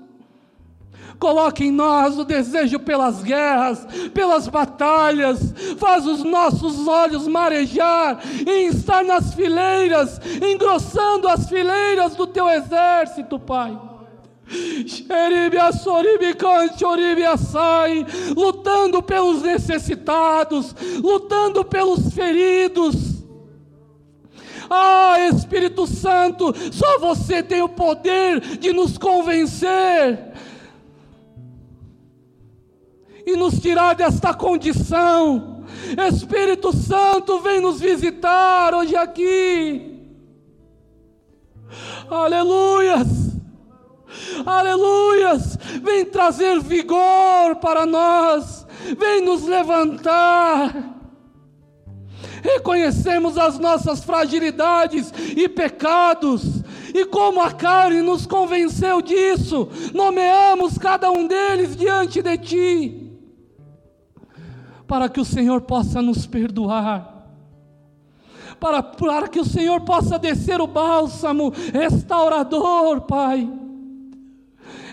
Coloque 1.20 1.66
em 1.66 1.72
nós 1.72 2.18
o 2.18 2.26
desejo 2.26 2.80
pelas 2.80 3.24
guerras, 3.24 3.88
pelas 4.14 4.48
batalhas, 4.48 5.54
faz 5.78 6.06
os 6.06 6.24
nossos 6.24 6.88
olhos 6.88 7.28
marejar 7.28 8.20
em 8.46 8.68
estar 8.68 9.04
nas 9.04 9.34
fileiras, 9.34 10.20
engrossando 10.42 11.28
as 11.28 11.48
fileiras 11.48 12.16
do 12.16 12.28
teu 12.28 12.50
exército, 12.50 13.40
Pai 13.40 13.95
lutando 18.36 19.02
pelos 19.02 19.42
necessitados, 19.42 20.76
lutando 21.02 21.66
pelos 21.66 22.14
feridos. 22.14 22.96
Ah, 24.70 25.20
Espírito 25.32 25.86
Santo, 25.86 26.54
só 26.72 27.00
você 27.00 27.44
tem 27.44 27.62
o 27.62 27.70
poder 27.70 28.40
de 28.58 28.74
nos 28.74 28.98
convencer 28.98 30.34
e 33.26 33.36
nos 33.36 33.60
tirar 33.60 33.96
desta 33.96 34.34
condição. 34.34 35.64
Espírito 36.10 36.76
Santo, 36.76 37.40
vem 37.42 37.60
nos 37.60 37.80
visitar 37.80 38.74
hoje 38.74 38.96
aqui. 38.96 40.00
Aleluias. 42.10 43.35
Aleluias! 44.46 45.58
Vem 45.82 46.06
trazer 46.06 46.60
vigor 46.60 47.56
para 47.58 47.86
nós, 47.86 48.66
vem 48.98 49.22
nos 49.22 49.44
levantar. 49.44 50.94
Reconhecemos 52.42 53.38
as 53.38 53.58
nossas 53.58 54.04
fragilidades 54.04 55.12
e 55.36 55.50
pecados, 55.50 56.64
e 56.94 57.06
como 57.06 57.42
a 57.42 57.52
carne 57.52 58.02
nos 58.02 58.26
convenceu 58.26 59.02
disso, 59.02 59.68
nomeamos 59.94 60.78
cada 60.78 61.12
um 61.12 61.28
deles 61.28 61.76
diante 61.76 62.22
de 62.22 62.38
Ti, 62.38 63.12
para 64.88 65.10
que 65.10 65.20
o 65.20 65.26
Senhor 65.26 65.62
possa 65.62 66.02
nos 66.02 66.28
perdoar 66.28 67.14
para, 68.58 68.82
para, 68.82 69.28
que 69.28 69.40
o 69.40 69.46
Senhor 69.46 69.82
possa 69.82 70.18
descer 70.18 70.62
o 70.62 70.68
bálsamo 70.68 71.52
restaurador, 71.74 73.02
Pai 73.02 73.65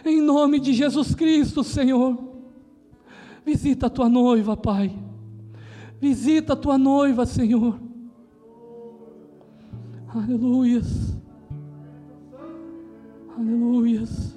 em 0.05 0.21
nome 0.21 0.59
de 0.59 0.73
Jesus 0.73 1.15
Cristo, 1.15 1.63
Senhor. 1.63 2.19
Visita 3.45 3.87
a 3.87 3.91
tua 3.91 4.09
noiva, 4.09 4.57
Pai. 4.57 4.97
Visita 6.01 6.53
a 6.55 6.57
tua 6.57 6.79
noiva, 6.79 7.27
Senhor. 7.27 7.79
Aleluias. 10.15 11.17
Aleluias. 13.37 14.32